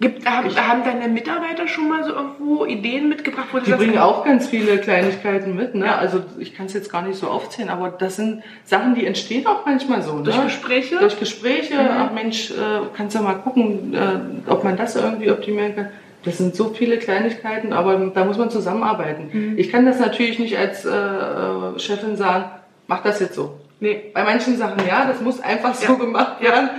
[0.00, 3.48] Gibt, haben, haben deine Mitarbeiter schon mal so irgendwo Ideen mitgebracht?
[3.50, 5.74] Wo die bringen auch ganz viele Kleinigkeiten mit.
[5.74, 5.86] Ne?
[5.86, 5.96] Ja.
[5.96, 9.44] Also ich kann es jetzt gar nicht so aufzählen, aber das sind Sachen, die entstehen
[9.48, 10.20] auch manchmal so.
[10.20, 10.44] Durch ne?
[10.44, 10.98] Gespräche?
[10.98, 11.74] Durch Gespräche.
[11.74, 11.88] Mhm.
[11.98, 12.54] Ach Mensch, äh,
[12.96, 15.88] kannst du mal gucken, äh, ob man das irgendwie optimieren kann.
[16.24, 19.30] Das sind so viele Kleinigkeiten, aber da muss man zusammenarbeiten.
[19.32, 19.58] Mhm.
[19.58, 22.44] Ich kann das natürlich nicht als äh, Chefin sagen,
[22.86, 23.58] mach das jetzt so.
[23.80, 24.10] Nee.
[24.14, 25.98] Bei manchen Sachen ja, das muss einfach so ja.
[25.98, 26.70] gemacht werden.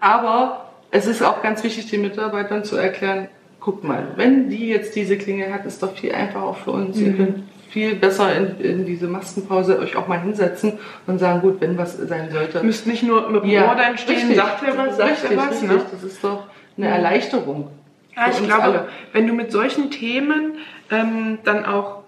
[0.00, 3.28] Aber es ist auch ganz wichtig, den Mitarbeitern zu erklären,
[3.60, 6.96] guck mal, wenn die jetzt diese Klinge hat, ist doch viel einfacher auch für uns.
[6.96, 7.06] Mhm.
[7.06, 10.74] Ihr könnt viel besser in, in, diese Maskenpause euch auch mal hinsetzen
[11.06, 12.58] und sagen, gut, wenn was sein sollte.
[12.58, 15.10] Ihr müsst nicht nur mit dem ja, Ohr dann stehen, richtig, sagt ihr was, sagt
[15.10, 15.50] richtig, was.
[15.50, 15.80] Richtig, ne?
[15.90, 16.44] Das ist doch
[16.76, 17.70] eine Erleichterung.
[18.14, 18.88] Ja, ich glaube, alle.
[19.12, 20.58] wenn du mit solchen Themen
[20.90, 22.04] ähm, dann auch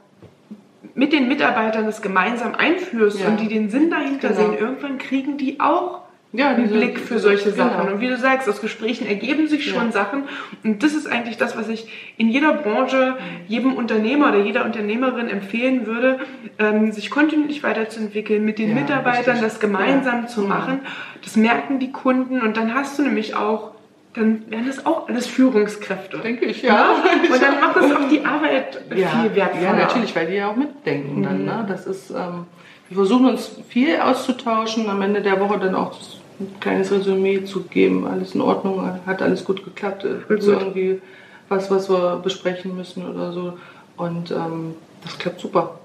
[0.95, 3.29] mit den Mitarbeitern das gemeinsam einführst ja.
[3.29, 4.41] und die den Sinn dahinter genau.
[4.41, 6.01] sehen, irgendwann kriegen die auch
[6.33, 7.71] ja, einen Blick für solche genau.
[7.71, 7.93] Sachen.
[7.93, 9.93] Und wie du sagst, aus Gesprächen ergeben sich schon ja.
[9.93, 10.25] Sachen.
[10.63, 13.17] Und das ist eigentlich das, was ich in jeder Branche,
[13.47, 16.19] jedem Unternehmer oder jeder Unternehmerin empfehlen würde,
[16.59, 19.43] ähm, sich kontinuierlich weiterzuentwickeln, mit den ja, Mitarbeitern richtig.
[19.43, 20.27] das gemeinsam ja.
[20.27, 20.81] zu machen.
[21.25, 23.73] Das merken die Kunden und dann hast du nämlich auch
[24.15, 26.19] dann werden das auch alles Führungskräfte.
[26.19, 26.95] Denke ich, ja.
[27.33, 29.63] Und dann macht das auch die Arbeit ja, viel wertvoller.
[29.63, 31.23] Ja, natürlich, weil die ja auch mitdenken mhm.
[31.23, 31.45] dann.
[31.45, 31.67] Ne?
[31.69, 32.47] Das ist, ähm,
[32.89, 35.93] wir versuchen uns viel auszutauschen, am Ende der Woche dann auch
[36.41, 41.01] ein kleines Resümee zu geben, alles in Ordnung, hat alles gut geklappt, gibt es irgendwie
[41.49, 43.59] was, was wir besprechen müssen oder so.
[43.97, 45.79] Und ähm, das klappt super.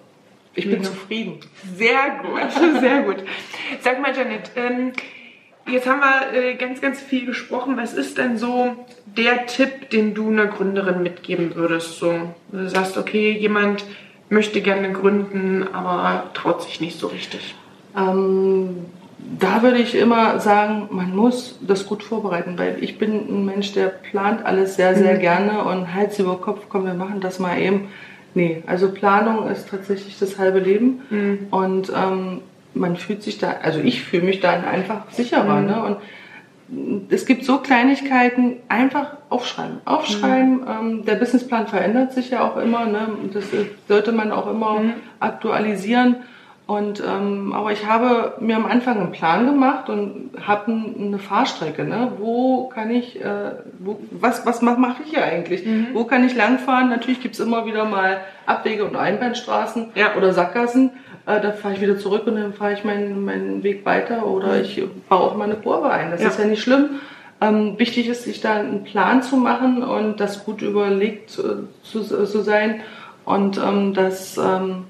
[0.56, 0.84] Ich bin ja.
[0.84, 1.40] zufrieden.
[1.76, 3.24] Sehr gut, sehr gut.
[3.82, 4.92] Sag mal, Janet, ähm,
[5.68, 7.76] jetzt haben wir äh, ganz, ganz viel gesprochen.
[7.78, 8.76] Was ist denn so
[9.06, 11.98] der Tipp, den du einer Gründerin mitgeben würdest?
[11.98, 12.14] So,
[12.52, 13.84] du sagst, okay, jemand
[14.30, 17.56] möchte gerne gründen, aber traut sich nicht so richtig?
[17.98, 18.86] Ähm,
[19.40, 23.74] da würde ich immer sagen, man muss das gut vorbereiten, weil ich bin ein Mensch,
[23.74, 25.20] der plant alles sehr, sehr mhm.
[25.20, 27.90] gerne und Hals über Kopf, komm, wir machen das mal eben.
[28.36, 31.02] Nee, also Planung ist tatsächlich das halbe Leben.
[31.10, 31.48] Mhm.
[31.52, 32.42] Und ähm,
[32.74, 35.62] man fühlt sich da, also ich fühle mich dann einfach sicherer.
[35.62, 35.68] Mhm.
[35.68, 35.84] Ne?
[35.84, 35.98] Und
[37.12, 39.78] es gibt so Kleinigkeiten, einfach aufschreiben.
[39.86, 40.68] Aufschreiben, mhm.
[40.68, 43.10] ähm, der Businessplan verändert sich ja auch immer, ne?
[43.34, 43.46] das
[43.88, 44.94] sollte man auch immer mhm.
[45.20, 46.18] aktualisieren.
[46.66, 51.84] Und ähm, aber ich habe mir am Anfang einen Plan gemacht und habe eine Fahrstrecke.
[51.84, 52.14] Ne?
[52.18, 55.66] Wo kann ich, äh, wo, was was mache mach ich hier eigentlich?
[55.66, 55.88] Mhm.
[55.94, 56.90] Wo kann ich langfahren?
[56.90, 60.16] Natürlich gibt's immer wieder mal Abwege und Einbahnstraßen ja.
[60.16, 60.92] oder Sackgassen.
[61.26, 64.54] Äh, da fahre ich wieder zurück und dann fahre ich meinen, meinen Weg weiter oder
[64.54, 64.62] mhm.
[64.62, 66.12] ich baue auch mal eine Kurve ein.
[66.12, 66.30] Das ja.
[66.30, 67.02] ist ja nicht schlimm.
[67.42, 72.04] Ähm, wichtig ist, sich da einen Plan zu machen und das gut überlegt zu, zu,
[72.04, 72.82] zu sein
[73.26, 74.86] und ähm, das ähm,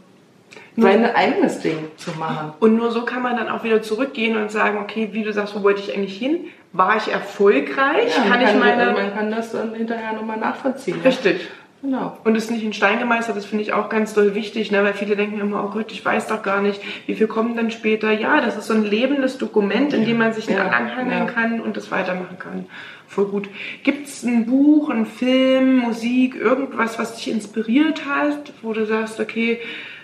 [0.76, 2.54] sein eigenes Ding zu machen.
[2.60, 5.56] Und nur so kann man dann auch wieder zurückgehen und sagen, okay, wie du sagst,
[5.56, 6.46] wo wollte ich eigentlich hin?
[6.72, 8.16] War ich erfolgreich?
[8.18, 8.92] Ja, kann, kann ich meine...
[8.94, 11.00] Man kann das dann hinterher nochmal nachvollziehen.
[11.06, 11.50] Richtig.
[11.84, 12.18] Genau.
[12.24, 14.86] Und es ist nicht in Stein gemeißelt, das finde ich auch ganz doll wichtig, ne?
[14.86, 17.72] weil viele denken immer, oh Gott, ich weiß doch gar nicht, wie viel kommen dann
[17.72, 18.10] später.
[18.10, 20.66] Ja, das ist so ein lebendes Dokument, in dem man sich ja.
[20.66, 21.26] anhangeln ja.
[21.26, 22.68] kann und das weitermachen kann.
[23.06, 23.50] Voll gut.
[23.84, 29.20] Gibt es ein Buch, einen Film, Musik, irgendwas, was dich inspiriert hat, wo du sagst,
[29.20, 29.60] okay,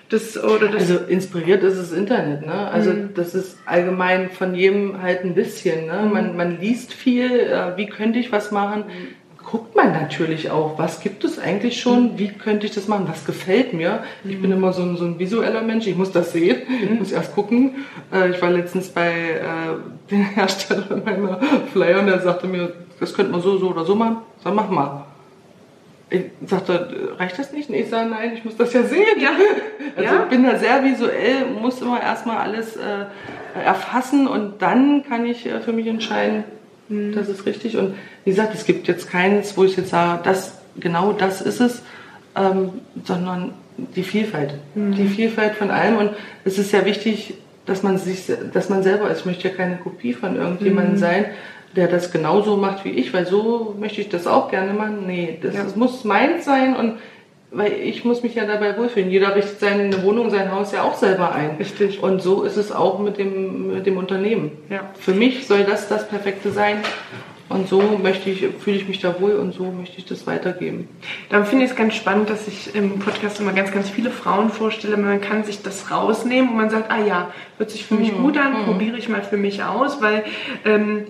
[0.09, 2.53] das, oder das also inspiriert ist das Internet, ne?
[2.53, 3.13] Also mhm.
[3.13, 5.85] das ist allgemein von jedem halt ein bisschen.
[5.85, 6.01] Ne?
[6.05, 6.13] Mhm.
[6.13, 8.85] Man, man liest viel, äh, wie könnte ich was machen?
[8.87, 13.07] Mhm guckt man natürlich auch, was gibt es eigentlich schon, wie könnte ich das machen,
[13.07, 14.03] was gefällt mir.
[14.23, 17.11] Ich bin immer so ein, so ein visueller Mensch, ich muss das sehen, ich muss
[17.11, 17.85] erst gucken.
[18.13, 19.41] Äh, ich war letztens bei äh,
[20.11, 21.39] dem Hersteller meiner
[21.73, 24.17] Flyer und der sagte mir, das könnte man so, so oder so machen.
[24.43, 25.05] Sag, mach mal.
[26.11, 27.69] Ich sagte, reicht das nicht?
[27.69, 29.19] ich sage, nein, ich muss das ja sehen.
[29.19, 29.31] Ja.
[29.95, 30.23] Also ja.
[30.23, 33.05] ich bin da sehr visuell, muss immer erstmal alles äh,
[33.65, 36.43] erfassen und dann kann ich äh, für mich entscheiden,
[36.89, 37.13] Mhm.
[37.13, 37.77] Das ist richtig.
[37.77, 37.95] Und
[38.25, 41.81] wie gesagt, es gibt jetzt keins, wo ich jetzt sage, das, genau das ist es,
[42.35, 42.71] ähm,
[43.05, 43.53] sondern
[43.95, 44.55] die Vielfalt.
[44.75, 44.93] Mhm.
[44.93, 45.97] Die Vielfalt von allem.
[45.97, 46.11] Und
[46.43, 47.35] es ist ja wichtig,
[47.65, 49.19] dass man sich, dass man selber ist.
[49.19, 50.99] Ich möchte ja keine Kopie von irgendjemandem mhm.
[50.99, 51.25] sein,
[51.75, 55.05] der das genauso macht wie ich, weil so möchte ich das auch gerne machen.
[55.05, 55.63] Nee, das, ja.
[55.63, 56.97] das muss meins sein und
[57.51, 59.09] weil ich muss mich ja dabei wohlfühlen.
[59.09, 61.55] Jeder richtet seine Wohnung, sein Haus ja auch selber ein.
[61.57, 62.03] Richtig.
[62.03, 64.51] Und so ist es auch mit dem, mit dem Unternehmen.
[64.69, 64.91] Ja.
[64.99, 66.77] Für mich soll das das Perfekte sein.
[67.49, 70.87] Und so möchte ich, fühle ich mich da wohl und so möchte ich das weitergeben.
[71.29, 74.51] Dann finde ich es ganz spannend, dass ich im Podcast immer ganz, ganz viele Frauen
[74.51, 74.97] vorstelle.
[74.97, 78.21] Man kann sich das rausnehmen und man sagt, ah ja, hört sich für mich mhm.
[78.21, 78.65] gut an, mhm.
[78.65, 80.25] probiere ich mal für mich aus, weil
[80.63, 81.05] ähm,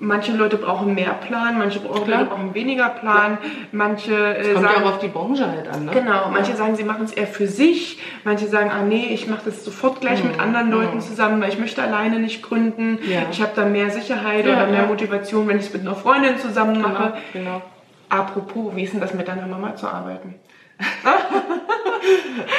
[0.00, 3.38] manche Leute brauchen mehr Plan, manche Leute brauchen weniger Plan,
[3.70, 5.84] manche äh, kommt sagen, ja auch auf die Branche halt an.
[5.84, 5.92] Ne?
[5.92, 9.42] Genau, manche sagen, sie machen es eher für sich, manche sagen, ah nee, ich mache
[9.44, 10.30] das sofort gleich mhm.
[10.30, 11.00] mit anderen Leuten mhm.
[11.00, 13.22] zusammen, weil ich möchte alleine nicht gründen, ja.
[13.30, 14.86] ich habe da mehr Sicherheit ja, oder mehr ja.
[14.86, 17.14] Motivation, wenn ich es mit einer Freundin zusammen genau, mache.
[17.32, 17.62] Genau.
[18.08, 20.34] Apropos, wie ist denn das mit deiner Mama zu arbeiten?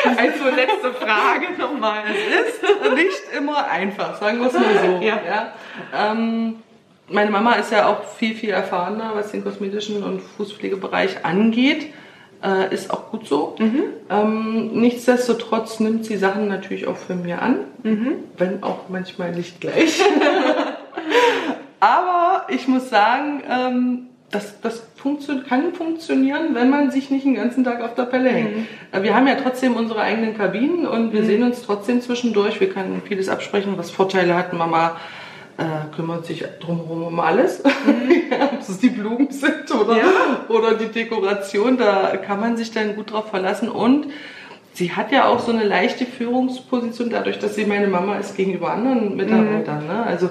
[0.05, 2.03] also letzte Frage nochmal.
[2.07, 5.03] Es ist nicht immer einfach, sagen wir es mal so.
[5.03, 5.19] Ja.
[5.25, 5.53] ja.
[5.93, 6.61] Ähm,
[7.11, 11.87] meine Mama ist ja auch viel, viel erfahrener, was den kosmetischen und Fußpflegebereich angeht.
[12.43, 13.55] Äh, ist auch gut so.
[13.59, 13.83] Mhm.
[14.09, 18.13] Ähm, nichtsdestotrotz nimmt sie Sachen natürlich auch für mir an, mhm.
[18.37, 20.01] wenn auch manchmal nicht gleich.
[21.79, 27.35] Aber ich muss sagen, ähm, das, das funktio kann funktionieren, wenn man sich nicht den
[27.35, 28.55] ganzen Tag auf der Pelle hängt.
[28.55, 28.67] Mhm.
[28.91, 31.25] Äh, wir haben ja trotzdem unsere eigenen Kabinen und wir mhm.
[31.25, 32.59] sehen uns trotzdem zwischendurch.
[32.59, 34.53] Wir können vieles absprechen, was Vorteile hat.
[34.53, 34.97] Mama
[35.57, 37.63] äh, kümmert sich drumherum um alles.
[37.63, 38.31] Mhm.
[38.53, 40.05] Ob es die Blumen sind oder, ja.
[40.49, 43.69] oder die Dekoration, da kann man sich dann gut drauf verlassen.
[43.69, 44.07] Und
[44.73, 48.71] sie hat ja auch so eine leichte Führungsposition, dadurch, dass sie meine Mama ist gegenüber
[48.71, 49.81] anderen Mitarbeitern.
[49.81, 49.87] Mhm.
[49.87, 50.03] Ne?
[50.05, 50.29] Also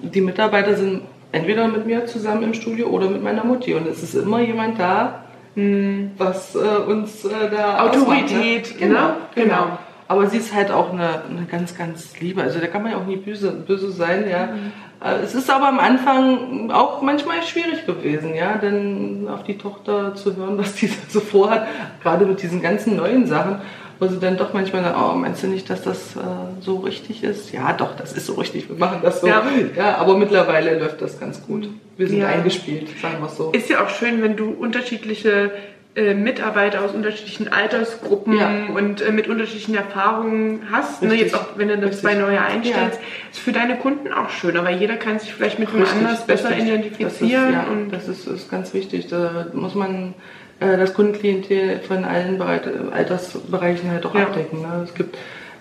[0.00, 1.02] die Mitarbeiter sind
[1.32, 3.74] entweder mit mir zusammen im Studio oder mit meiner Mutti.
[3.74, 5.24] Und es ist immer jemand da,
[5.54, 6.12] mhm.
[6.16, 8.86] was äh, uns äh, da Autorität, ausmacht, ne?
[8.86, 9.54] genau, genau.
[9.54, 9.78] genau.
[10.14, 12.40] Aber sie ist halt auch eine, eine ganz, ganz liebe.
[12.40, 14.46] Also da kann man ja auch nie böse, böse sein, ja.
[14.46, 14.72] Mhm.
[15.04, 20.14] Äh, es ist aber am Anfang auch manchmal schwierig gewesen, ja, denn auf die Tochter
[20.14, 21.66] zu hören, was die so vorhat,
[22.02, 23.60] gerade mit diesen ganzen neuen Sachen,
[23.98, 26.20] wo sie dann doch manchmal sagen, oh, meinst du nicht, dass das äh,
[26.60, 27.52] so richtig ist?
[27.52, 29.26] Ja, doch, das ist so richtig, wir machen das so.
[29.26, 29.42] Ja,
[29.76, 31.68] ja aber mittlerweile läuft das ganz gut.
[31.96, 32.28] Wir sind ja.
[32.28, 33.50] eingespielt, sagen wir es so.
[33.50, 35.50] Ist ja auch schön, wenn du unterschiedliche
[35.96, 38.66] äh, Mitarbeiter aus unterschiedlichen Altersgruppen ja.
[38.74, 41.02] und äh, mit unterschiedlichen Erfahrungen hast.
[41.02, 41.14] Ne?
[41.14, 43.30] Jetzt auch, wenn du da zwei neue einstellst, ja.
[43.30, 46.50] ist für deine Kunden auch schöner, weil jeder kann sich vielleicht mit dem anders besser
[46.50, 46.66] richtig.
[46.66, 47.06] identifizieren.
[47.08, 49.06] Das, ist, ja, und das ist, ist ganz wichtig.
[49.06, 50.14] Da muss man
[50.58, 54.62] äh, das Kundenklientel von allen Bereit Altersbereichen halt auch abdecken.
[54.62, 54.82] Ne?
[54.82, 55.16] Es gibt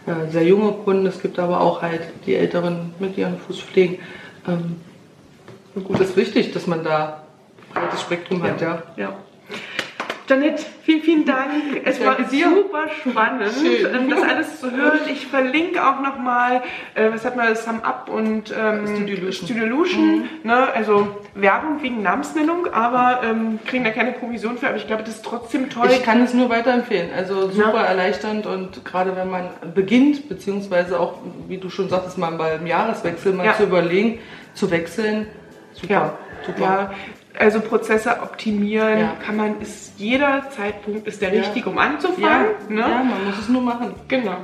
[0.06, 4.00] äh, sehr junge Kunden, es gibt aber auch halt die Älteren mit ihren Fußpflegen.
[4.48, 4.78] Ähm,
[5.84, 7.24] gut, ist wichtig, dass man da
[7.74, 8.84] breites Spektrum hat, ja.
[8.98, 9.16] ja.
[10.28, 11.52] Janette, vielen, vielen Dank.
[11.84, 13.94] Es war super spannend, Schön.
[13.94, 15.00] ähm, das alles zu hören.
[15.12, 16.62] Ich verlinke auch nochmal,
[16.96, 19.48] äh, was hat man, Sum Up und ähm, Studio Lution.
[19.48, 20.68] Studio Lution, ne?
[20.74, 24.68] Also Werbung wegen Namensnennung, aber ähm, kriegen da keine Provision für.
[24.68, 25.88] Aber ich glaube, das ist trotzdem toll.
[25.92, 27.10] Ich kann es nur weiterempfehlen.
[27.16, 31.16] Also super erleichternd und gerade wenn man beginnt, beziehungsweise auch,
[31.50, 33.54] wie du schon sagtest, mal beim Jahreswechsel mal Ja.
[33.56, 34.20] zu überlegen,
[34.54, 35.28] zu wechseln.
[35.74, 36.14] Super, Ja,
[36.46, 36.62] super.
[36.62, 36.92] ja.
[37.40, 39.14] Also Prozesse optimieren Ja.
[39.26, 41.42] kann man, ist jeder Zeitpunkt ist der Ja.
[41.42, 42.46] richtige, um Ja, anzufangen.
[42.70, 42.82] ne?
[42.82, 43.94] ja, man muss es nur machen.
[44.08, 44.36] Genau.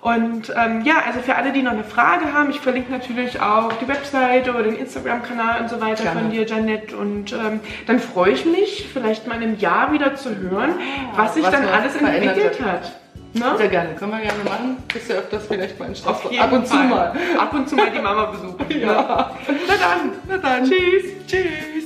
[0.00, 3.72] Und ähm, ja, also für alle, die noch eine Frage haben, ich verlinke natürlich auch
[3.74, 6.20] die Webseite oder den Instagram-Kanal und so weiter Gerne.
[6.20, 6.94] von dir, Janette.
[6.94, 10.74] Und ähm, dann freue ich mich, vielleicht mal in einem Jahr wieder zu hören,
[11.16, 12.92] was sich was dann alles entwickelt hat.
[13.32, 13.44] Ne?
[13.56, 14.76] Sehr gerne, können wir gerne machen.
[14.92, 16.38] Bist ja öfters vielleicht mal in Straßburg.
[16.38, 16.86] Ab und zu Fall.
[16.88, 17.12] mal.
[17.38, 18.54] Ab und zu mal die Mama besuchen.
[18.80, 19.30] Ja.
[19.66, 20.12] Na dann.
[20.28, 20.64] Na dann.
[20.64, 21.04] Tschüss.
[21.26, 21.83] Tschüss.